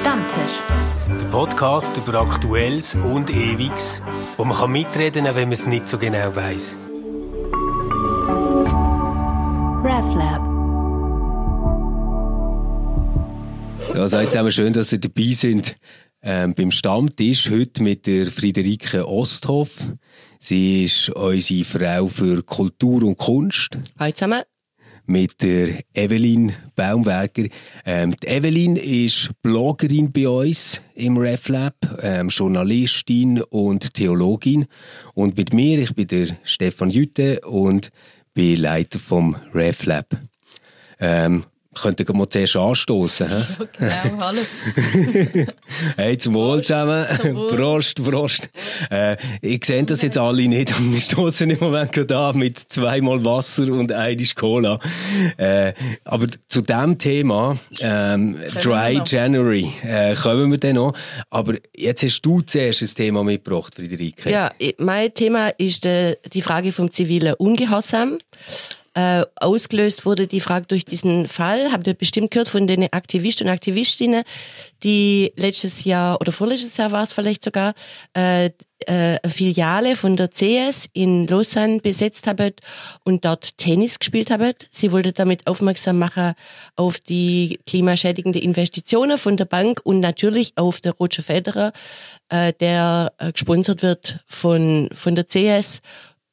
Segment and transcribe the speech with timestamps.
[0.00, 0.62] Stammtisch.
[1.08, 4.00] Der Podcast über Aktuelles und Ewiges,
[4.38, 6.74] wo man kann mitreden kann, wenn man es nicht so genau weiß.
[9.84, 10.42] RefLab.
[13.94, 15.76] Ja, seid zusammen schön, dass ihr dabei sind
[16.22, 19.70] ähm, beim Stammtisch heute mit der Friederike Osthoff.
[20.38, 23.76] Sie ist unsere Frau für Kultur und Kunst.
[23.98, 24.40] Hallo zusammen.
[25.06, 27.44] Mit der Evelyn Baumwerker.
[27.84, 34.66] Ähm, die Evelyn ist Bloggerin bei uns im RefLab, ähm, Journalistin und Theologin.
[35.14, 37.90] Und mit mir, ich bin der Stefan Jütte und
[38.34, 40.18] bin Leiter vom RefLab.
[41.00, 43.28] Ähm, könnten wir mal zuerst anstoßen.
[43.78, 44.40] Ja, genau, hallo.
[45.96, 47.06] hey, zum Wohl zusammen.
[47.22, 47.56] Zum Wohl.
[47.56, 48.50] Prost, Prost.
[48.90, 52.58] Äh, ich sehe das jetzt alle nicht, aber wir stoßen im Moment gerade an mit
[52.58, 54.80] zweimal Wasser und einisch Cola.
[55.36, 55.72] Äh,
[56.04, 59.00] aber zu dem Thema, ähm, Dry.
[59.06, 60.94] January, äh, kommen wir dann noch.
[61.30, 64.28] Aber jetzt hast du zuerst ein Thema mitgebracht, Friederike.
[64.28, 68.18] Ja, mein Thema ist äh, die Frage vom zivilen Ungehorsam.
[69.00, 73.46] Äh, ausgelöst wurde die Frage durch diesen Fall, habt ihr bestimmt gehört von den Aktivisten
[73.46, 74.24] und Aktivistinnen,
[74.82, 77.72] die letztes Jahr oder vorletztes Jahr war es vielleicht sogar,
[78.14, 78.52] äh, äh,
[78.86, 82.52] eine Filiale von der CS in Lausanne besetzt haben
[83.04, 84.52] und dort Tennis gespielt haben.
[84.70, 86.34] Sie wollte damit aufmerksam machen
[86.76, 91.72] auf die klimaschädigende Investitionen von der Bank und natürlich auf der Roger Federer,
[92.28, 95.80] äh, der äh, gesponsert wird von, von der CS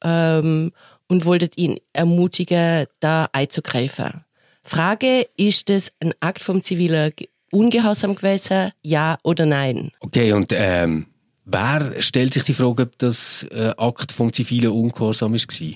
[0.04, 0.72] ähm,
[1.08, 4.24] und wolltet ihn ermutigen, da einzugreifen.
[4.62, 9.90] Frage, ist das ein Akt vom zivilen Ge- Ungehorsam gewesen, ja oder nein?
[10.00, 11.06] Okay, und ähm,
[11.46, 15.74] wer stellt sich die Frage, ob das äh, Akt vom zivilen Ungehorsam war?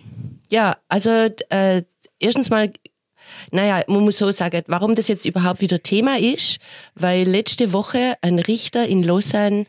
[0.50, 1.10] Ja, also
[1.48, 1.82] äh,
[2.20, 2.70] erstens mal,
[3.50, 6.58] naja, man muss so sagen, warum das jetzt überhaupt wieder Thema ist,
[6.94, 9.64] weil letzte Woche ein Richter in Lausanne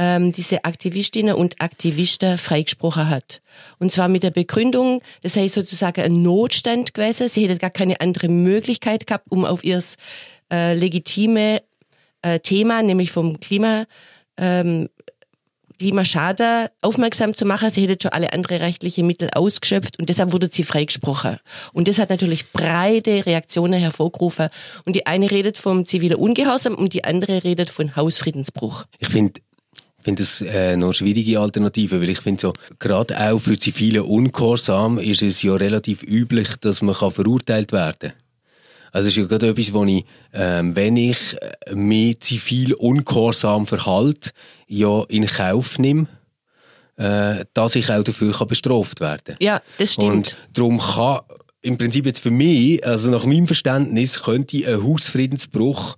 [0.00, 3.42] ähm, diese Aktivistinnen und Aktivisten freigesprochen hat.
[3.78, 7.28] Und zwar mit der Begründung, das sei sozusagen ein Notstand gewesen.
[7.28, 9.82] Sie hätten gar keine andere Möglichkeit gehabt, um auf ihr
[10.50, 11.60] äh, legitime
[12.22, 13.84] äh, Thema, nämlich vom Klima,
[14.38, 14.88] ähm,
[15.78, 17.68] Klimaschaden aufmerksam zu machen.
[17.68, 21.38] Sie hätte schon alle andere rechtliche Mittel ausgeschöpft und deshalb wurde sie freigesprochen.
[21.74, 24.48] Und das hat natürlich breite Reaktionen hervorgerufen.
[24.86, 28.86] Und die eine redet vom zivilen Ungehorsam und die andere redet von Hausfriedensbruch.
[28.98, 29.40] Ich finde
[30.00, 34.02] ich finde das äh, noch schwierige Alternative, weil ich finde so, gerade auch für zivile
[34.02, 38.14] Ungehorsam ist es ja relativ üblich, dass man kann verurteilt werden
[38.92, 41.18] Also es ist ja gerade etwas, wo ich, ähm, wenn ich
[41.66, 44.30] äh, mich zivil ungehorsam verhalte,
[44.66, 46.06] ja in Kauf nehme,
[46.96, 50.12] äh, dass ich auch dafür kann bestraft werden Ja, das stimmt.
[50.12, 51.20] Und darum kann
[51.60, 55.96] im Prinzip jetzt für mich, also nach meinem Verständnis, könnte ein Hausfriedensbruch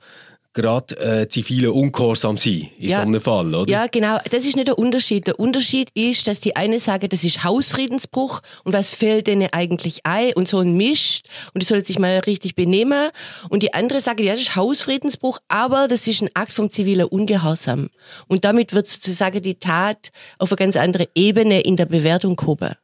[0.54, 2.96] gerade äh, zivile Ungehorsam sein, in Ja.
[2.96, 3.70] so einem Fall, oder?
[3.70, 4.18] Ja, genau.
[4.30, 5.26] Das ist nicht der Unterschied.
[5.26, 10.04] Der Unterschied ist, dass die eine sagen, das ist Hausfriedensbruch und was fällt denen eigentlich
[10.04, 13.10] ein und so ein Mist und die sollen sich mal richtig benehmen.
[13.48, 17.06] Und die andere sagen, ja, das ist Hausfriedensbruch, aber das ist ein Akt vom zivilen
[17.06, 17.88] Ungehorsam.
[18.28, 22.74] Und damit wird sozusagen die Tat auf eine ganz andere Ebene in der Bewertung gehoben.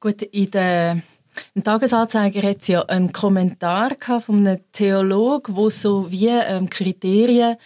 [0.00, 1.02] Gut, in der,
[1.54, 7.56] im Tagesanzeiger hat es ja einen Kommentar von einem Theologen, wo so wie ähm, Kriterien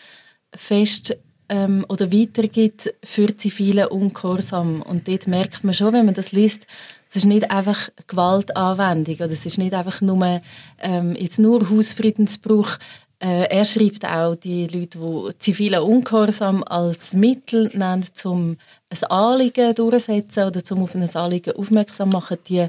[0.54, 1.16] fest
[1.48, 4.82] ähm, oder weitergibt für zivile Ungehorsam.
[4.82, 6.66] Und dort merkt man schon, wenn man das liest,
[7.10, 10.40] es ist nicht einfach Gewaltanwendung oder es ist nicht einfach nur,
[10.78, 12.78] ähm, jetzt nur Hausfriedensbruch.
[13.18, 18.56] Äh, er schreibt auch die Leute, die zivilen Ungehorsam als Mittel nennen, um
[18.88, 22.68] ein Anliegen durchzusetzen oder zum auf ein Anliegen aufmerksam machen, die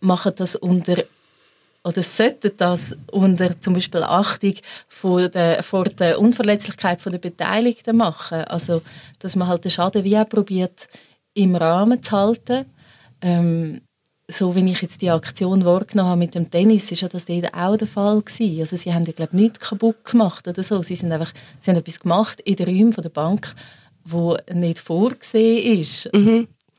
[0.00, 1.04] machen das unter
[1.82, 4.54] oder sollten das unter zum Beispiel Achtung
[4.88, 8.44] von der, vor der Unverletzlichkeit der Beteiligten machen.
[8.44, 8.82] Also,
[9.18, 10.88] dass man halt den Schaden wie auch probiert,
[11.32, 12.66] im Rahmen zu halten.
[13.22, 13.80] Ähm,
[14.28, 17.52] so wie ich jetzt die Aktion wahrgenommen habe mit dem Tennis, ist ja das dort
[17.52, 18.60] auch der Fall gewesen.
[18.60, 20.82] Also sie haben ja glaube nichts kaputt gemacht oder so.
[20.82, 23.54] Sie sind einfach, sie haben etwas gemacht in den Räumen der Bank,
[24.04, 26.06] wo nicht vorgesehen ist.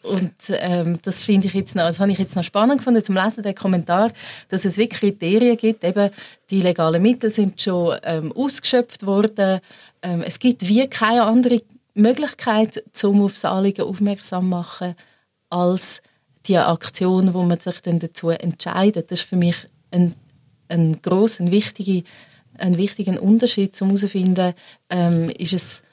[0.03, 3.15] Und ähm, das finde ich jetzt noch, das habe ich jetzt noch spannend gefunden zum
[3.15, 4.12] Lesen der Kommentar,
[4.50, 5.83] dass es wirklich Kriterien gibt.
[5.83, 6.09] Eben
[6.50, 9.59] die legalen Mittel sind schon ähm, ausgeschöpft worden.
[10.01, 11.62] Ähm, es gibt wie keine andere
[11.94, 14.95] Möglichkeit, um auf das Anliegen aufmerksam zu machen,
[15.50, 16.01] als
[16.47, 19.12] die Aktion, wo man sich dann dazu entscheidet.
[19.12, 19.56] Das ist für mich
[19.92, 20.15] ein,
[20.69, 22.07] ein grosser, ein wichtiger,
[22.57, 24.54] ein wichtigen Unterschied, um herauszufinden,
[24.89, 25.83] ähm, ist es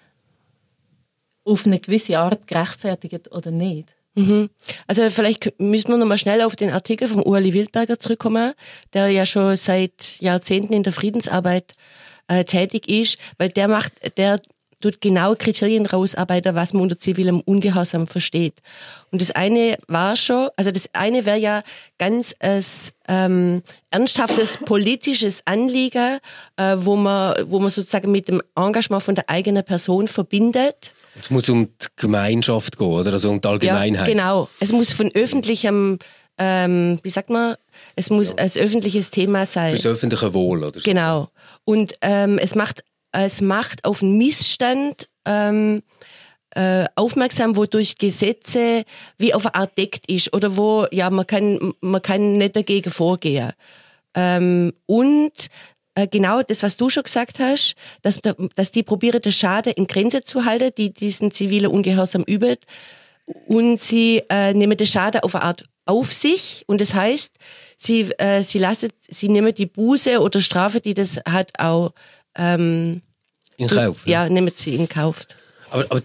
[1.45, 3.95] auf eine gewisse Art gerechtfertigt oder nicht.
[4.19, 4.51] Mhm.
[4.89, 8.53] Also vielleicht müssen wir nochmal schnell auf den Artikel vom Ueli Wildberger zurückkommen,
[8.93, 11.75] der ja schon seit Jahrzehnten in der Friedensarbeit
[12.27, 14.41] äh, tätig ist, weil der macht, der
[14.81, 18.61] tut genau Kriterien rausarbeiten, was man unter zivilem Ungehorsam versteht.
[19.11, 21.63] Und das eine war schon, also das eine wäre ja
[21.99, 26.19] ganz als ähm, ernsthaftes politisches Anliegen,
[26.57, 30.93] äh, wo man, wo man sozusagen mit dem Engagement von der eigenen Person verbindet.
[31.21, 33.13] Es muss um die Gemeinschaft gehen, oder?
[33.13, 34.07] Also um die Allgemeinheit.
[34.09, 34.49] Ja, genau.
[34.61, 35.99] Es muss von öffentlichem,
[36.39, 37.57] ähm, wie sagt man,
[37.97, 38.37] es muss ja.
[38.37, 39.71] ein öffentliches Thema sein.
[39.71, 40.85] Fürs öffentliche Wohl, oder so.
[40.85, 41.31] Genau.
[41.65, 42.83] Und ähm, es macht
[43.13, 45.83] es macht auf einen Missstand ähm,
[46.51, 48.85] äh, aufmerksam, wo durch Gesetze
[49.19, 52.91] wie auf eine Art deckt ist oder wo ja man kann man kann nicht dagegen
[52.91, 53.53] vorgehen.
[54.15, 55.33] Ähm, und
[56.07, 58.21] genau das, was du schon gesagt hast, dass,
[58.55, 62.57] dass die probieren, den Schaden in Grenze zu halten, die diesen zivilen Ungehorsam üben.
[63.47, 66.65] Und sie äh, nehmen den Schaden auf eine Art auf sich.
[66.67, 67.35] Und das heißt,
[67.77, 71.93] sie, äh, sie lassen, sie nehmen die Buße oder Strafe, die das hat, auch
[72.37, 73.03] ähm,
[73.57, 74.07] in Kauf.
[74.07, 75.27] Ja, ja nehmen sie in Kauf.
[75.71, 76.03] Aber, aber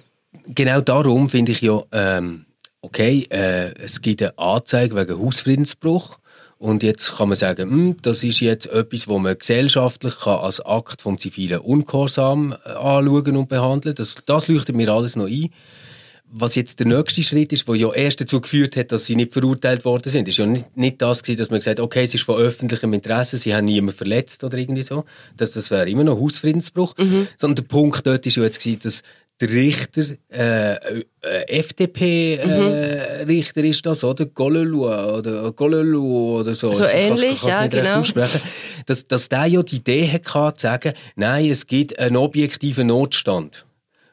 [0.48, 2.46] genau darum finde ich ja, ähm,
[2.82, 6.18] okay, äh, es gibt eine Anzeige wegen Hausfriedensbruch.
[6.64, 10.66] Und jetzt kann man sagen, hm, das ist jetzt etwas, wo man gesellschaftlich kann als
[10.66, 13.96] Akt vom zivilen Ungehorsam äh, anschauen und behandeln.
[13.96, 15.50] Das, das leuchtet mir alles noch ein
[16.36, 19.34] was jetzt der nächste Schritt ist, wo ja erst dazu geführt hat, dass sie nicht
[19.34, 22.16] verurteilt worden sind, ist ja nicht, nicht das gewesen, dass man gesagt hat, okay, es
[22.16, 25.06] ist von öffentlichem Interesse, sie haben niemanden verletzt oder irgendwie so.
[25.38, 26.98] Das, das wäre immer noch Hausfriedensbruch.
[26.98, 27.28] Mhm.
[27.38, 29.04] Sondern der Punkt dort ist ja jetzt gewesen, dass
[29.42, 31.04] der Richter, äh, äh,
[31.48, 33.70] FDP-Richter äh, mhm.
[33.70, 34.26] ist das, oder?
[34.26, 36.72] Golelu oder Golelu oder so.
[36.72, 38.04] So ähnlich, ja, genau.
[38.86, 43.66] Dass, dass der ja die Idee hatte, zu sagen, nein, es gibt einen objektiven Notstand,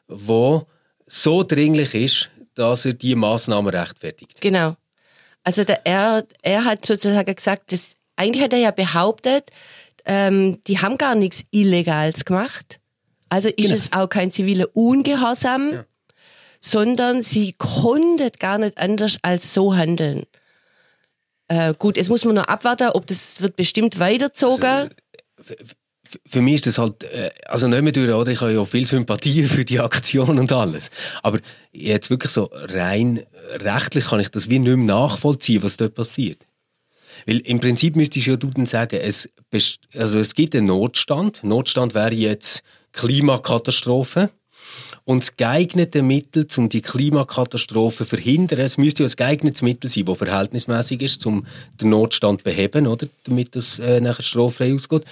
[0.07, 0.65] wo
[1.07, 4.41] so dringlich ist, dass er die Maßnahmen rechtfertigt.
[4.41, 4.75] Genau.
[5.43, 9.49] Also der, er, er hat sozusagen gesagt, dass, eigentlich hat er ja behauptet,
[10.05, 12.80] ähm, die haben gar nichts Illegales gemacht.
[13.31, 13.75] Also ist genau.
[13.75, 15.85] es auch kein ziviler Ungehorsam, ja.
[16.59, 20.25] sondern sie konnten gar nicht anders als so handeln.
[21.47, 24.65] Äh, gut, jetzt muss man noch abwarten, ob das wird bestimmt weitergezogen.
[24.65, 25.55] Also,
[26.27, 28.29] für mich ist das halt, äh, also nicht mehr durch, oder?
[28.33, 30.91] Ich habe ja viel Sympathie für die Aktion und alles.
[31.23, 31.39] Aber
[31.71, 36.45] jetzt wirklich so rein rechtlich kann ich das wie nicht mehr nachvollziehen, was dort passiert.
[37.25, 39.29] Weil im Prinzip müsste ich ja du dann sagen, es,
[39.95, 41.45] also es gibt einen Notstand.
[41.45, 42.61] Notstand wäre jetzt
[42.93, 44.29] Klimakatastrophe.
[45.03, 49.89] Und das geeignete Mittel, um die Klimakatastrophe zu verhindern, es müsste ja ein geeignetes Mittel
[49.89, 51.45] sein, das verhältnismäßig ist, um
[51.81, 53.07] den Notstand zu beheben, oder?
[53.23, 55.03] damit das äh, nachher straffrei ausgeht,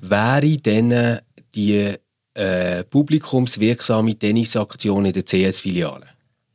[0.00, 1.20] wäre dann äh,
[1.54, 1.94] die
[2.34, 6.06] äh, publikumswirksame Tennisaktion in der CS-Filiale.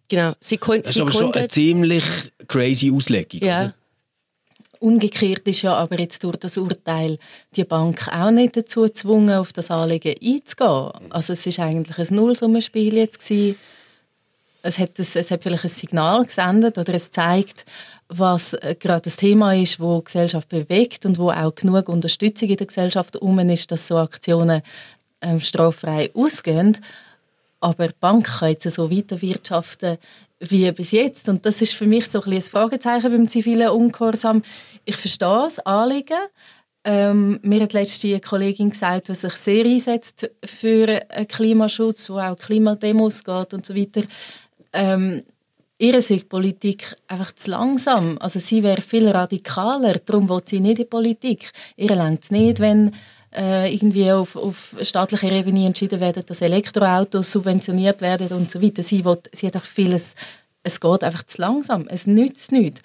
[0.09, 0.33] Genau.
[0.41, 2.03] Sie kon das ist aber schon eine ziemlich
[2.47, 3.39] crazy Auslegung.
[3.41, 3.61] Ja.
[3.61, 3.73] Oder?
[4.81, 7.19] Umgekehrt ist ja aber jetzt durch das Urteil
[7.55, 11.11] die Bank auch nicht dazu gezwungen, auf das Anliegen einzugehen.
[11.11, 13.59] Also es ist eigentlich ein Nullsummenspiel jetzt gewesen.
[14.63, 17.63] Es hat, es, es hat vielleicht ein Signal gesendet oder es zeigt,
[18.07, 22.49] was äh, gerade das Thema ist, wo die Gesellschaft bewegt und wo auch genug Unterstützung
[22.49, 24.63] in der Gesellschaft um ist, dass so Aktionen
[25.21, 26.79] ähm, straffrei ausgehen.
[27.59, 29.99] Aber die Bank kann jetzt so weiterwirtschaften
[30.41, 31.29] wie bis jetzt.
[31.29, 34.43] Und das ist für mich so ein, ein Fragezeichen beim zivilen Ungehorsam.
[34.85, 36.19] Ich verstehe das Anliegen.
[36.83, 43.23] Ähm, mir hat letzte Kollegin gesagt, die sich sehr einsetzt für Klimaschutz, wo auch Klimademos
[43.23, 44.01] geht und so weiter.
[44.73, 45.23] Ähm,
[45.77, 48.17] ihre Sicht Politik einfach zu langsam.
[48.19, 51.51] Also sie wäre viel radikaler, darum will sie nicht in Politik.
[51.75, 52.91] Ihr längt es nicht, wenn
[53.35, 58.83] äh, irgendwie auf, auf staatlicher Ebene entschieden werden, dass Elektroautos subventioniert werden und so weiter.
[58.83, 60.15] Sie, will, sie hat auch vieles,
[60.63, 62.81] es geht einfach zu langsam, es nützt nichts.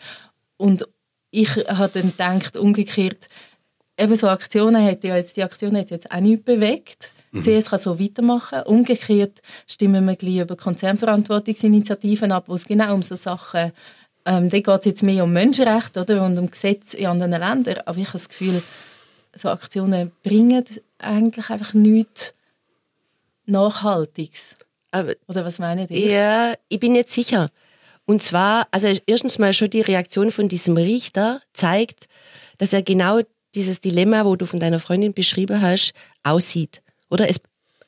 [0.57, 0.89] Und
[1.31, 3.29] ich habe dann gedacht, umgekehrt,
[3.99, 7.13] eben so Aktionen hätte ja jetzt, die Aktion hat jetzt auch nichts bewegt.
[7.33, 7.43] Mhm.
[7.43, 8.63] CS kann so weitermachen.
[8.63, 13.73] Umgekehrt stimmen wir gleich über Konzernverantwortungsinitiativen ab, wo es genau um so Sachen
[14.27, 17.79] ähm, da geht es jetzt mehr um Menschenrechte oder, und um Gesetze in anderen Ländern.
[17.87, 18.61] Aber ich habe das Gefühl,
[19.35, 20.65] so Aktionen bringen
[20.99, 22.35] eigentlich einfach nichts
[23.47, 24.57] Nachhaltiges.
[24.91, 26.11] Aber, Oder was meinen ihr?
[26.11, 27.51] Ja, ich bin nicht sicher.
[28.07, 32.07] Und zwar, also erstens mal schon die Reaktion von diesem Richter zeigt,
[32.59, 33.21] dass er genau
[33.55, 36.83] dieses Dilemma, wo du von deiner Freundin beschrieben hast, aussieht.
[37.11, 37.41] Oder es,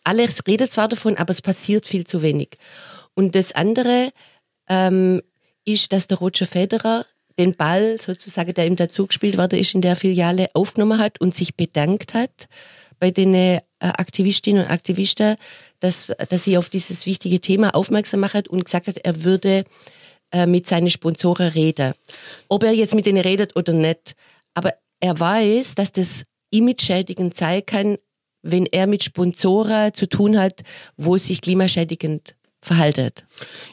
[0.03, 2.59] alles redet zwar davon, aber es passiert viel zu wenig.
[3.15, 4.11] Und das andere
[4.69, 5.23] ähm,
[5.65, 7.07] ist, dass der Roger Federer
[7.39, 11.37] den Ball sozusagen, der ihm dazu gespielt worden ist, in der Filiale aufgenommen hat und
[11.37, 12.49] sich bedankt hat
[12.99, 15.37] bei den äh, Aktivistinnen und Aktivisten,
[15.79, 19.65] dass, dass sie auf dieses wichtige Thema aufmerksam macht und gesagt hat, er würde
[20.33, 21.95] äh, mit seinen Sponsoren reden.
[22.49, 24.15] Ob er jetzt mit denen redet oder nicht.
[24.55, 27.99] Aber er weiß, dass das image-schädigend sein kann,
[28.43, 30.63] wenn er mit Sponsoren zu tun hat,
[30.97, 32.35] wo sich klimaschädigend
[32.69, 33.11] verhalten.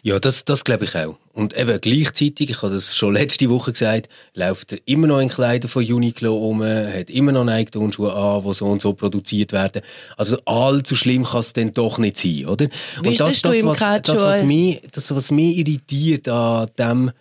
[0.01, 1.17] Ja, das, das glaube ich auch.
[1.33, 5.29] Und eben gleichzeitig, ich habe das schon letzte Woche gesagt, läuft er immer noch in
[5.29, 9.81] Kleidern von Uniqlo um, hat immer noch Nike-Turnschuhe an, die so und so produziert werden.
[10.17, 12.67] Also allzu schlimm kann es dann doch nicht sein, oder?
[13.03, 16.69] Wie und das, du das, im was, das, was mich, das, was mich irritiert an
[16.79, 17.11] dem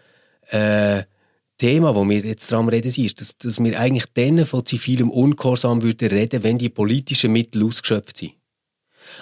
[0.50, 1.02] äh,
[1.58, 5.82] Thema, wo wir jetzt dran reden, ist, dass, dass wir eigentlich dann von zivilem Ungehorsam
[5.82, 8.32] würden reden, wenn die politischen Mittel ausgeschöpft sind.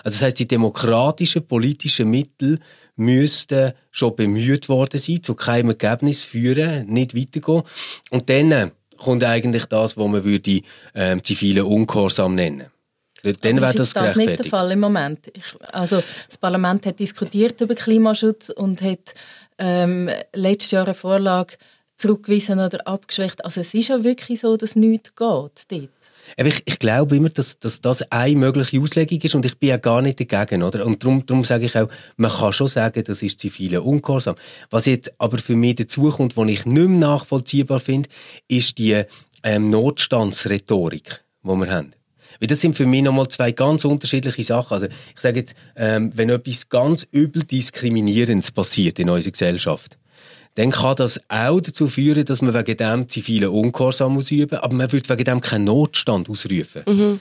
[0.04, 2.58] Also das heißt, die demokratischen politischen Mittel
[2.96, 7.62] müssten schon bemüht worden sein, zu keinem Ergebnis führen, nicht weitergehen.
[8.10, 10.60] Und dann äh, kommt eigentlich das, was man würde
[10.94, 12.66] ähm, zivilen Ungehorsam nennen.
[13.22, 14.46] Dann wäre ist das das nicht der.
[14.46, 15.30] Fall im Moment.
[15.32, 19.14] Ich, also das Parlament hat diskutiert über Klimaschutz und hat
[19.58, 21.54] ähm, letztes Jahr eine Vorlage
[21.96, 23.44] zurückgewiesen oder abgeschwächt.
[23.44, 26.01] Also es ist ja wirklich so, dass nichts geht dort.
[26.36, 29.76] Ich, ich glaube immer, dass, dass das eine mögliche Auslegung ist und ich bin ja
[29.76, 30.62] gar nicht dagegen.
[30.62, 30.86] Oder?
[30.86, 34.36] Und darum, darum sage ich auch, man kann schon sagen, das ist zivile Ungehorsam.
[34.70, 38.08] Was jetzt aber für mich dazukommt, was ich nicht mehr nachvollziehbar finde,
[38.48, 39.02] ist die
[39.42, 41.92] ähm, Notstandsrhetorik, die wir haben.
[42.40, 44.74] Weil das sind für mich nochmal zwei ganz unterschiedliche Sachen.
[44.74, 49.98] Also ich sage jetzt, ähm, wenn etwas ganz übel Diskriminierendes passiert in unserer Gesellschaft,
[50.54, 54.92] dann kann das auch dazu führen, dass man wegen dem zivilen Ungehorsam ausüben aber man
[54.92, 57.20] würde wegen dem keinen Notstand ausrufen.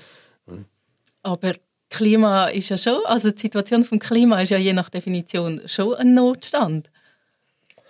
[1.23, 1.53] Aber
[1.89, 5.93] Klima ist ja schon, also die Situation vom Klima ist ja je nach Definition schon
[5.95, 6.89] ein Notstand.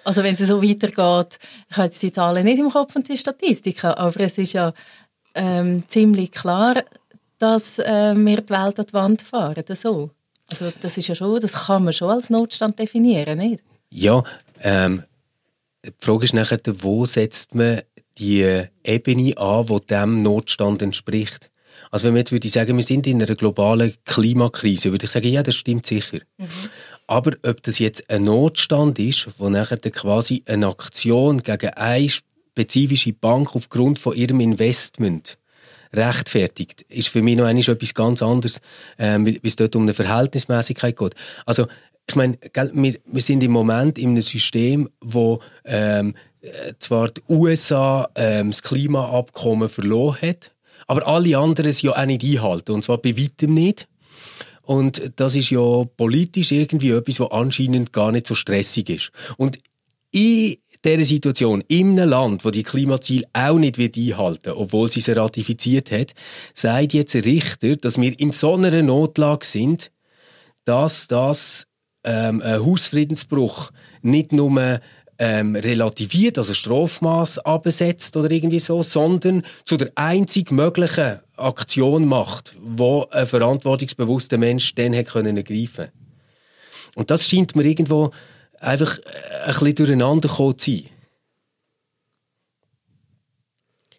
[0.04, 1.38] Also wenn es so weitergeht,
[1.70, 4.74] ich habe jetzt die Zahlen nicht im Kopf und die Statistiken, aber es ist ja
[5.36, 6.84] ähm, ziemlich klar,
[7.38, 9.64] dass äh, wir die Welt an die Wand fahren.
[9.76, 10.10] So.
[10.50, 13.64] Also das ist ja schon, das kann man schon als Notstand definieren, nicht?
[13.90, 14.24] Ja,
[14.62, 15.04] ähm,
[15.86, 17.82] die Frage ist nachher, wo setzt man
[18.18, 21.50] die Ebene an, die dem Notstand entspricht?
[21.90, 25.28] Also wenn man jetzt würde sagen, wir sind in einer globalen Klimakrise, würde ich sagen,
[25.28, 26.20] ja, das stimmt sicher.
[27.08, 33.14] Aber ob das jetzt ein Notstand ist, wo nachher quasi eine Aktion gegen eine spezifische
[33.14, 35.38] Bank aufgrund von ihrem Investment
[35.94, 38.62] rechtfertigt, ist für mich noch etwas ganz anderes,
[38.98, 41.16] ähm, weil es dort um eine Verhältnismäßigkeit geht.
[41.46, 41.68] Also
[42.08, 42.38] ich meine,
[42.74, 48.50] wir, wir sind im Moment in einem System, wo ähm, äh, zwar die USA ähm,
[48.50, 50.52] das Klimaabkommen verloren hat,
[50.88, 53.88] aber alle anderen es ja auch nicht einhalten, und zwar bei weitem nicht.
[54.64, 59.12] Und das ist ja politisch irgendwie etwas, was anscheinend gar nicht so stressig ist.
[59.38, 59.60] Und
[60.12, 65.02] in dieser Situation, in einem Land, wo die Klimaziele auch nicht wird einhalten obwohl sie
[65.02, 66.14] sie ratifiziert hat,
[66.54, 69.92] sagt jetzt ein Richter, dass wir in so einer Notlage sind,
[70.66, 71.68] dass das
[72.04, 74.80] ähm, ein Hausfriedensbruch nicht nur
[75.22, 82.54] ähm, relativiert, also Strafmaß absetzt oder irgendwie so, sondern zu der einzig möglichen Aktion macht,
[82.60, 85.90] wo ein verantwortungsbewusster Mensch dann hätte können ergreifen.
[86.96, 88.12] Und das scheint mir irgendwo
[88.60, 90.86] einfach äh, ein bisschen durcheinander zu sein.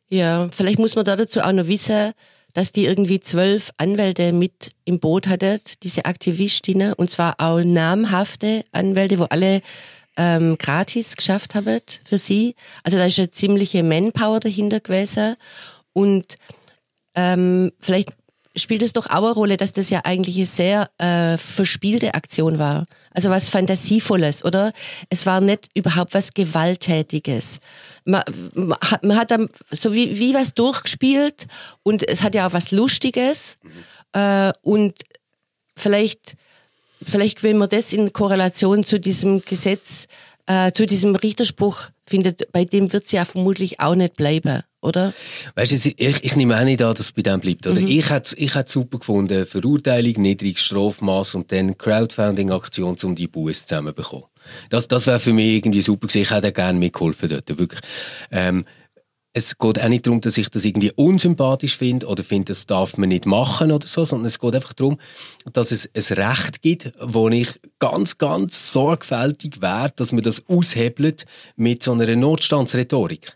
[0.08, 2.12] Ja, vielleicht muss man da dazu auch noch wissen,
[2.52, 8.64] dass die irgendwie zwölf Anwälte mit im Boot hatte, diese Aktivistinnen, und zwar auch namhafte
[8.72, 9.62] Anwälte, wo alle
[10.16, 12.54] ähm, gratis geschafft haben für sie.
[12.82, 15.36] Also da ist eine ziemliche Manpower dahinter gewesen.
[15.92, 16.36] Und
[17.14, 18.10] ähm, vielleicht
[18.56, 22.58] spielt es doch auch eine Rolle, dass das ja eigentlich eine sehr äh, verspielte Aktion
[22.58, 22.84] war.
[23.12, 24.72] Also was Fantasievolles, oder?
[25.08, 27.60] Es war nicht überhaupt was Gewalttätiges.
[28.04, 28.22] Man,
[28.54, 31.46] man, hat, man hat dann so wie, wie was durchgespielt
[31.82, 33.58] und es hat ja auch was Lustiges.
[34.12, 34.94] Äh, und
[35.76, 36.36] vielleicht,
[37.02, 40.08] vielleicht, wenn man das in Korrelation zu diesem Gesetz,
[40.46, 45.14] äh, zu diesem Richterspruch findet, bei dem wird es ja vermutlich auch nicht bleiben, oder?
[45.54, 47.66] Weißt du, ich, ich nehme auch nicht an, dass es bei dem bleibt.
[47.66, 47.80] Oder?
[47.80, 53.62] Ich hätte ich hätte super gefunden, Verurteilung, niedriges Strafmaß und dann Crowdfunding-Aktion, um die Buße
[53.66, 54.26] zusammenzubekommen.
[54.68, 56.22] Das, das wäre für mich irgendwie super gewesen.
[56.22, 57.80] Ich hätte gerne mitgeholfen dort, wirklich.
[58.30, 58.64] Ähm,
[59.34, 62.98] es geht auch nicht darum, dass ich das irgendwie unsympathisch finde oder finde, das darf
[62.98, 64.98] man nicht machen oder so, sondern es geht einfach darum,
[65.50, 67.48] dass es ein Recht gibt, wo ich
[67.78, 71.24] ganz, ganz sorgfältig wäre, dass man das aushebelt
[71.56, 73.34] mit so einer Notstandsrhetorik.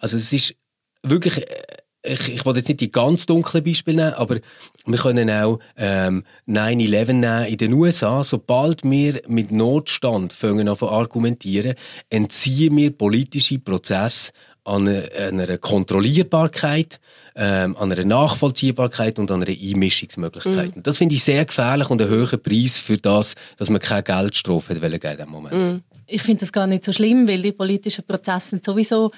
[0.00, 0.54] Also es ist
[1.02, 4.38] wirklich, äh, ich, ich will jetzt nicht die ganz dunklen Beispiele nehmen, aber
[4.86, 8.24] wir können auch ähm, 9-11 nehmen in den USA.
[8.24, 11.74] Sobald wir mit Notstand fangen an zu argumentieren,
[12.08, 14.32] entziehen wir politische Prozesse
[14.64, 17.00] an einer, an einer Kontrollierbarkeit,
[17.34, 20.76] ähm, an einer Nachvollziehbarkeit und an einer Einmischungsmöglichkeit.
[20.76, 24.02] Und Das finde ich sehr gefährlich und einen hohen Preis für das, dass man keine
[24.02, 25.82] Geldstrafe hat wollen in diesem Moment.
[26.06, 29.12] Ich finde das gar nicht so schlimm, weil die politischen Prozesse sind sowieso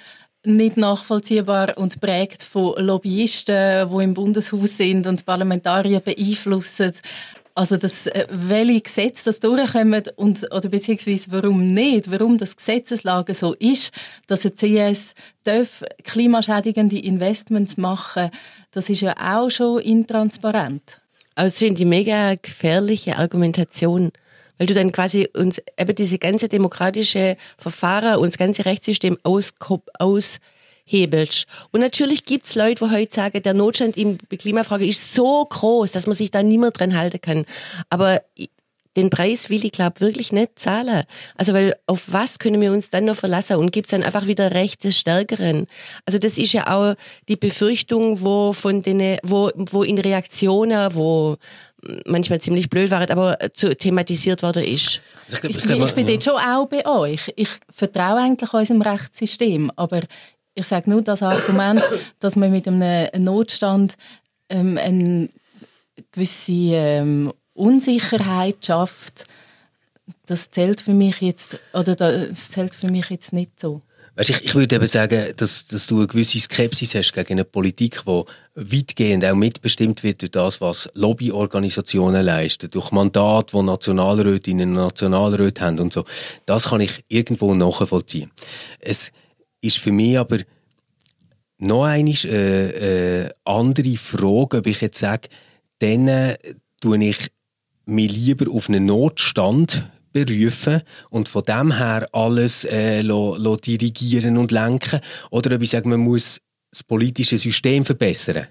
[0.44, 6.92] nicht nachvollziehbar und prägt von Lobbyisten, die im Bundeshaus sind und Parlamentarier beeinflussen.
[7.54, 13.34] Also das, äh, welche Gesetze das durchkommen und, oder beziehungsweise warum nicht, warum das Gesetzeslage
[13.34, 13.92] so ist,
[14.26, 18.30] dass ein CS darf klimaschädigende Investments machen,
[18.70, 20.82] das ist ja auch schon intransparent.
[21.34, 24.12] Also das finde ich mega gefährliche Argumentation,
[24.58, 30.38] weil du dann quasi uns eben diese ganze demokratische Verfahren und das ganze Rechtssystem aus
[30.84, 31.46] hebelst.
[31.70, 35.44] Und natürlich gibt es Leute, die heute sagen, der Notstand in der Klimafrage ist so
[35.44, 37.46] groß, dass man sich da nicht dran halten kann.
[37.88, 38.22] Aber
[38.96, 41.04] den Preis will ich, glaube wirklich nicht zahlen.
[41.36, 43.56] Also, weil auf was können wir uns dann noch verlassen?
[43.56, 45.66] Und gibt es dann einfach wieder Recht des Stärkeren?
[46.04, 46.94] Also, das ist ja auch
[47.28, 51.36] die Befürchtung, wo von denen, wo, wo in Reaktionen, wo
[52.06, 55.00] manchmal ziemlich blöd waren, aber zu thematisiert worden ist.
[55.26, 56.12] Also ich, ich, ich, ich bin ja.
[56.12, 57.32] dort schon auch bei euch.
[57.36, 60.02] Ich vertraue eigentlich unserem Rechtssystem, aber
[60.54, 61.82] ich sage nur das Argument,
[62.20, 63.94] dass man mit einem Notstand
[64.48, 65.28] ähm, eine
[66.12, 69.26] gewisse ähm, Unsicherheit schafft,
[70.26, 73.82] das zählt für mich jetzt oder das zählt für mich jetzt nicht so.
[74.14, 77.44] Weißt, ich, ich würde eben sagen, dass, dass du eine gewisse Skepsis hast gegen eine
[77.44, 84.70] Politik, die weitgehend auch mitbestimmt wird durch das, was Lobbyorganisationen leisten, durch Mandate, die Nationalrätinnen
[84.70, 86.04] und Nationalräte haben und so.
[86.44, 88.30] Das kann ich irgendwo nachvollziehen.
[88.80, 89.12] Es
[89.62, 90.40] ist für mich aber
[91.56, 95.28] noch eine äh, äh, andere Frage, ob ich jetzt sage,
[95.80, 96.36] äh,
[96.80, 97.30] tue ich
[97.86, 104.36] mich lieber auf einen Notstand berufen und von dem her alles äh, lo, lo dirigieren
[104.36, 105.00] und lenken
[105.30, 106.40] oder ob ich sage, man muss
[106.70, 108.46] das politische System verbessern.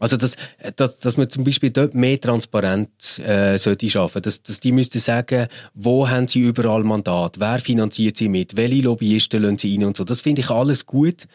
[0.00, 0.36] Also, dass,
[0.76, 4.98] dass, dass man zum Beispiel dort mehr Transparenz äh, sollte schaffen dass, dass die müssten
[4.98, 9.84] sagen, wo haben sie überall Mandat, wer finanziert sie mit, welche Lobbyisten lassen sie rein
[9.84, 10.04] und so.
[10.04, 11.26] Das finde ich alles gut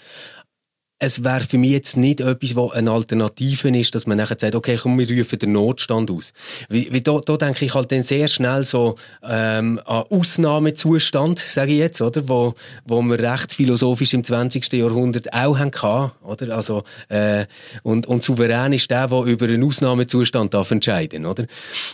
[1.04, 4.56] es wäre für mich jetzt nicht etwas, was eine Alternative ist, dass man nachher sagt,
[4.56, 6.32] okay, komm, wir rufen den Notstand aus.
[6.70, 11.74] Wie, wie da, da denke ich halt dann sehr schnell so ähm, an Ausnahmezustand, sage
[11.74, 14.72] ich jetzt, oder, wo, wo wir rechtsphilosophisch im 20.
[14.72, 17.48] Jahrhundert auch haben oder, also äh,
[17.84, 21.48] und, und souverän ist der, der über einen Ausnahmezustand darf entscheiden, oder?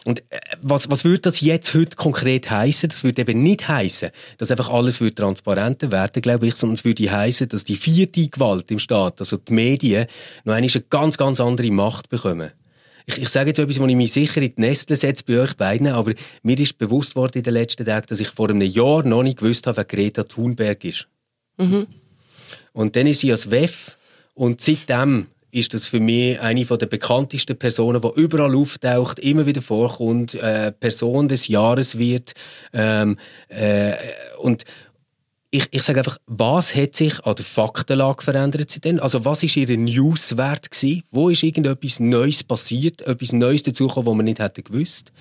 [0.06, 2.90] Und äh, was, was würde das jetzt heute konkret heißen?
[2.90, 7.10] Das würde eben nicht heißen, dass einfach alles transparenter werden, glaube ich, sondern es würde
[7.10, 10.08] heißen, dass die vierte Gewalt im Staat Staat, also die Medien,
[10.44, 12.52] noch eine ganz, ganz andere Macht bekommen.
[13.06, 15.56] Ich, ich sage jetzt etwas, wo ich mich sicher in die Nestle setze bei euch
[15.56, 19.04] beiden, aber mir ist bewusst worden in den letzten Tagen, dass ich vor einem Jahr
[19.04, 21.08] noch nicht gewusst habe, wer Greta Thunberg ist.
[21.58, 21.88] Mhm.
[22.74, 23.98] Und dann ist sie als WEF
[24.36, 29.64] und seitdem ist das für mich eine der bekanntesten Personen, die überall auftaucht, immer wieder
[29.64, 32.34] vorkommt, äh, Person des Jahres wird.
[32.72, 33.94] Ähm, äh,
[34.40, 34.66] und,
[35.52, 39.00] ich, ich sage einfach, was hat sich an der Faktenlage verändert seitdem?
[39.00, 41.04] Also was ist Ihr Newswert gewesen?
[41.10, 43.02] Wo ist irgendetwas Neues passiert?
[43.02, 45.12] Etwas Neues dazugekommen, was man nicht hätte gewusst?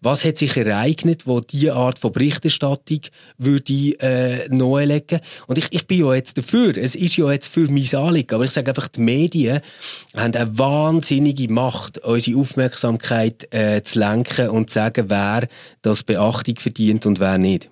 [0.00, 3.02] Was hat sich ereignet, wo diese Art von Berichterstattung
[3.36, 5.20] würde äh, neu legen?
[5.46, 6.76] Und ich, ich bin ja jetzt dafür.
[6.76, 8.34] Es ist ja jetzt für mein Anliegen.
[8.34, 9.60] Aber ich sage einfach, die Medien
[10.16, 15.46] haben eine wahnsinnige Macht, unsere Aufmerksamkeit äh, zu lenken und zu sagen, wer
[15.82, 17.70] das Beachtung verdient und wer nicht.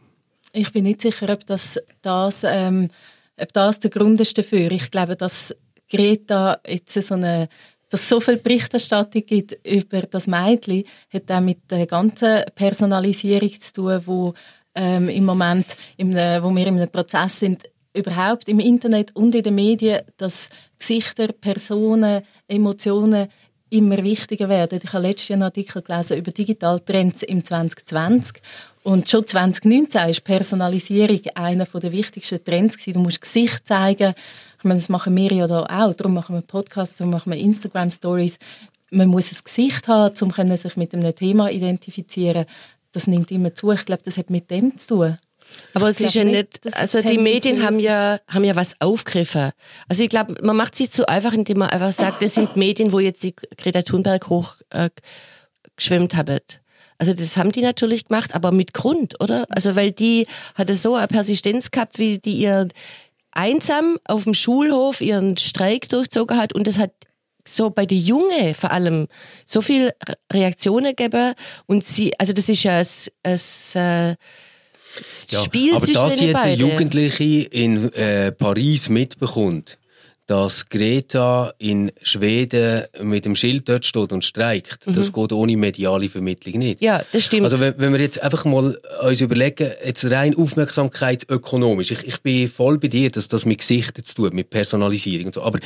[0.57, 2.89] Ich bin nicht sicher, ob das, das, ähm,
[3.39, 4.73] ob das der Grund ist dafür.
[4.73, 5.55] Ich glaube, dass
[5.91, 7.49] Greta jetzt so eine
[7.89, 13.73] dass so viel Berichterstattung gibt über das Mädchen, hat auch mit der ganzen Personalisierung zu
[13.73, 14.35] tun, wo
[14.75, 15.67] ähm, im Moment,
[15.97, 17.63] im, wo wir in einem Prozess sind,
[17.95, 23.29] überhaupt im Internet und in den Medien, dass Gesichter, Personen, Emotionen
[23.71, 24.81] immer wichtiger werden.
[24.83, 28.41] Ich habe letztes Jahr einen Artikel gelesen über Digitaltrends im 2020
[28.87, 32.95] und schon 2019 ist Personalisierung einer der wichtigsten Trends gewesen.
[32.95, 34.15] Du musst Gesicht zeigen.
[34.59, 35.93] Ich meine, das machen wir ja da auch.
[35.93, 38.39] Darum machen wir Podcasts, darum machen wir Instagram Stories.
[38.91, 42.47] Man muss ein Gesicht haben, um sich mit einem Thema identifizieren.
[42.93, 43.73] Das nimmt immer zu.
[43.73, 45.19] Ich glaube, das hat mit dem zu tun.
[45.75, 49.53] Aber es ist ja nicht, also die Medien haben ja, haben ja was aufgegriffen.
[49.89, 52.93] Also ich glaube, man macht sich zu einfach, indem man einfach sagt, das sind Medien,
[52.93, 56.41] wo jetzt die Greta Thunberg hochgeschwemmt äh, haben.
[56.99, 59.47] Also das haben die natürlich gemacht, aber mit Grund, oder?
[59.51, 62.69] Also weil die hatte so eine Persistenz gehabt, wie die ihr
[63.33, 66.93] einsam auf dem Schulhof ihren Streik durchzogen hat und das hat
[67.47, 69.09] so bei den Jungen vor allem
[69.45, 69.93] so viel
[70.33, 71.35] Reaktionen gegeben
[71.67, 74.17] und sie, also das ist ja es, es äh,
[75.29, 79.79] ja, Spiel aber dass jetzt eine Jugendliche in äh, Paris mitbekommt,
[80.27, 86.09] dass Greta in Schweden mit dem Schild dort steht und streikt, das geht ohne mediale
[86.09, 86.83] Vermittlung nicht.
[86.83, 87.45] Ja, das stimmt.
[87.45, 92.49] Also wenn, wenn wir jetzt einfach mal uns überlegen, jetzt rein aufmerksamkeitsökonomisch, ich, ich bin
[92.51, 95.61] voll bei dir, dass das mit Gesichtern zu tun, mit Personalisierung und so, aber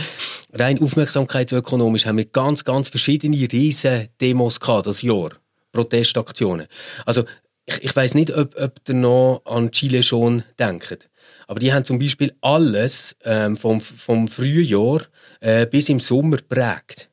[0.53, 5.31] rein aufmerksamkeitsökonomisch haben wir ganz, ganz verschiedene riesen Demos gehabt das Jahr,
[5.73, 6.66] Protestaktionen.
[7.07, 7.25] Also
[7.66, 11.11] ich, ich weiß nicht, ob, ob ihr noch an Chile schon denkt.
[11.46, 15.03] Aber die haben zum Beispiel alles ähm, vom, vom Frühjahr
[15.40, 17.09] äh, bis im Sommer dort,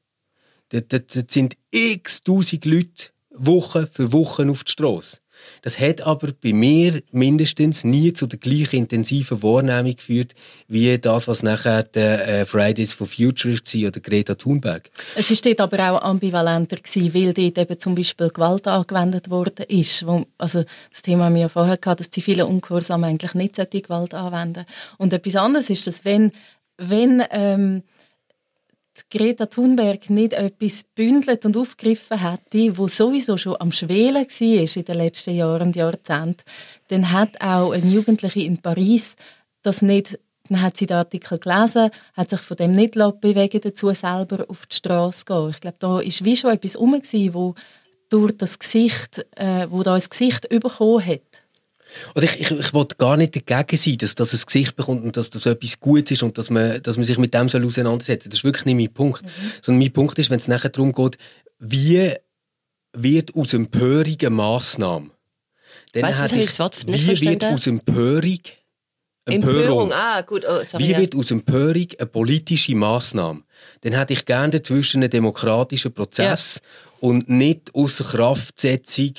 [0.92, 5.20] dort sind x tausend Leute Woche für Woche auf die Straße.
[5.62, 10.34] Das hat aber bei mir mindestens nie zu der gleichen intensiven Wahrnehmung geführt,
[10.68, 14.90] wie das, was nachher der äh, Fridays for Future war oder Greta Thunberg.
[15.16, 19.66] Es war dort aber auch ambivalenter, gewesen, weil dort eben zum Beispiel Gewalt angewendet worden
[19.68, 20.06] ist.
[20.06, 23.82] Wo, also das Thema haben wir ja vorher gehabt, dass zivile Ungehorsam eigentlich nicht solche
[23.82, 24.66] Gewalt anwenden
[24.98, 26.32] Und etwas anderes ist, dass wenn,
[26.78, 27.84] wenn ähm,
[29.10, 34.86] Greta Thunberg nicht etwas bündelt und aufgegriffen hätte, wo sowieso schon am Schwelen war in
[34.86, 36.44] den letzten Jahren und Jahrzehnten,
[36.90, 39.16] dann hat auch eine Jugendliche in Paris
[39.64, 43.92] das nicht dann hat sie den Artikel gelesen, hat sich von dem nicht bewegen dazu,
[43.94, 45.50] selber auf die Straße gehen.
[45.50, 47.02] Ich glaube, da ist wie schon etwas herum,
[47.34, 47.56] wo
[48.10, 51.20] durch das Gesicht, äh, wo da ein Gesicht bekommen hat.
[52.16, 55.18] Oder ich, ich, ich wollte gar nicht dagegen sein, dass das ein Gesicht bekommt und
[55.18, 58.24] dass das etwas Gutes ist und dass man, dass man sich mit dem soll auseinandersetzen
[58.24, 58.30] soll.
[58.30, 59.24] Das ist wirklich nicht mein Punkt.
[59.24, 59.30] Mhm.
[59.62, 61.18] Sondern mein Punkt ist, wenn es nachher darum geht,
[61.60, 62.14] wie
[62.94, 65.12] wird aus Empörung eine Massnahme?
[65.94, 67.42] Dann weißt, das ich, Wort nicht wie verstanden?
[67.42, 68.42] wird aus Empörung
[69.28, 69.62] Empörung.
[69.62, 69.94] Empörung.
[69.94, 70.46] Ah, gut.
[70.48, 73.44] Oh, sorry, Wie wird aus Empörung eine politische Massnahme?
[73.82, 77.10] Dann hätte ich gerne dazwischen einen demokratischen Prozess ja.
[77.10, 79.14] und nicht aus Kraftsetzung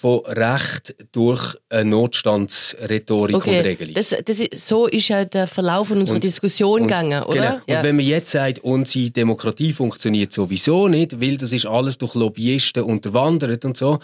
[0.00, 3.58] von Recht durch eine Notstandsrhetorik okay.
[3.58, 3.94] und Regelung.
[3.94, 7.34] Das, das ist, so ist ja der Verlauf unserer und, Diskussion und, gegangen, oder?
[7.34, 7.60] Genau.
[7.66, 7.78] Ja.
[7.78, 12.14] Und wenn man jetzt sagt, unsere Demokratie funktioniert sowieso nicht, weil das ist alles durch
[12.14, 13.98] Lobbyisten unterwandert und so,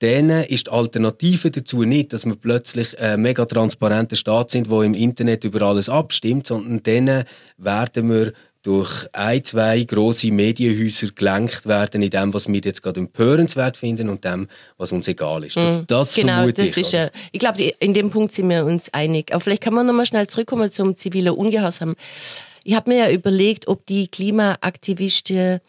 [0.00, 4.82] dann ist die Alternative dazu nicht, dass wir plötzlich ein mega transparenter Staat sind, wo
[4.82, 7.24] im Internet über alles abstimmt, sondern dann
[7.56, 13.00] werden wir durch ein, zwei große Medienhäuser gelenkt werden in dem, was wir jetzt gerade
[13.00, 15.56] empörenswert finden und dem, was uns egal ist.
[15.56, 15.86] Das, mhm.
[15.86, 16.78] das genau, das ich.
[16.78, 19.32] Ist, äh, ich glaube, in dem Punkt sind wir uns einig.
[19.32, 21.94] Aber vielleicht kann man noch mal schnell zurückkommen zum zivilen Ungehorsam.
[22.64, 25.60] Ich habe mir ja überlegt, ob die Klimaaktivisten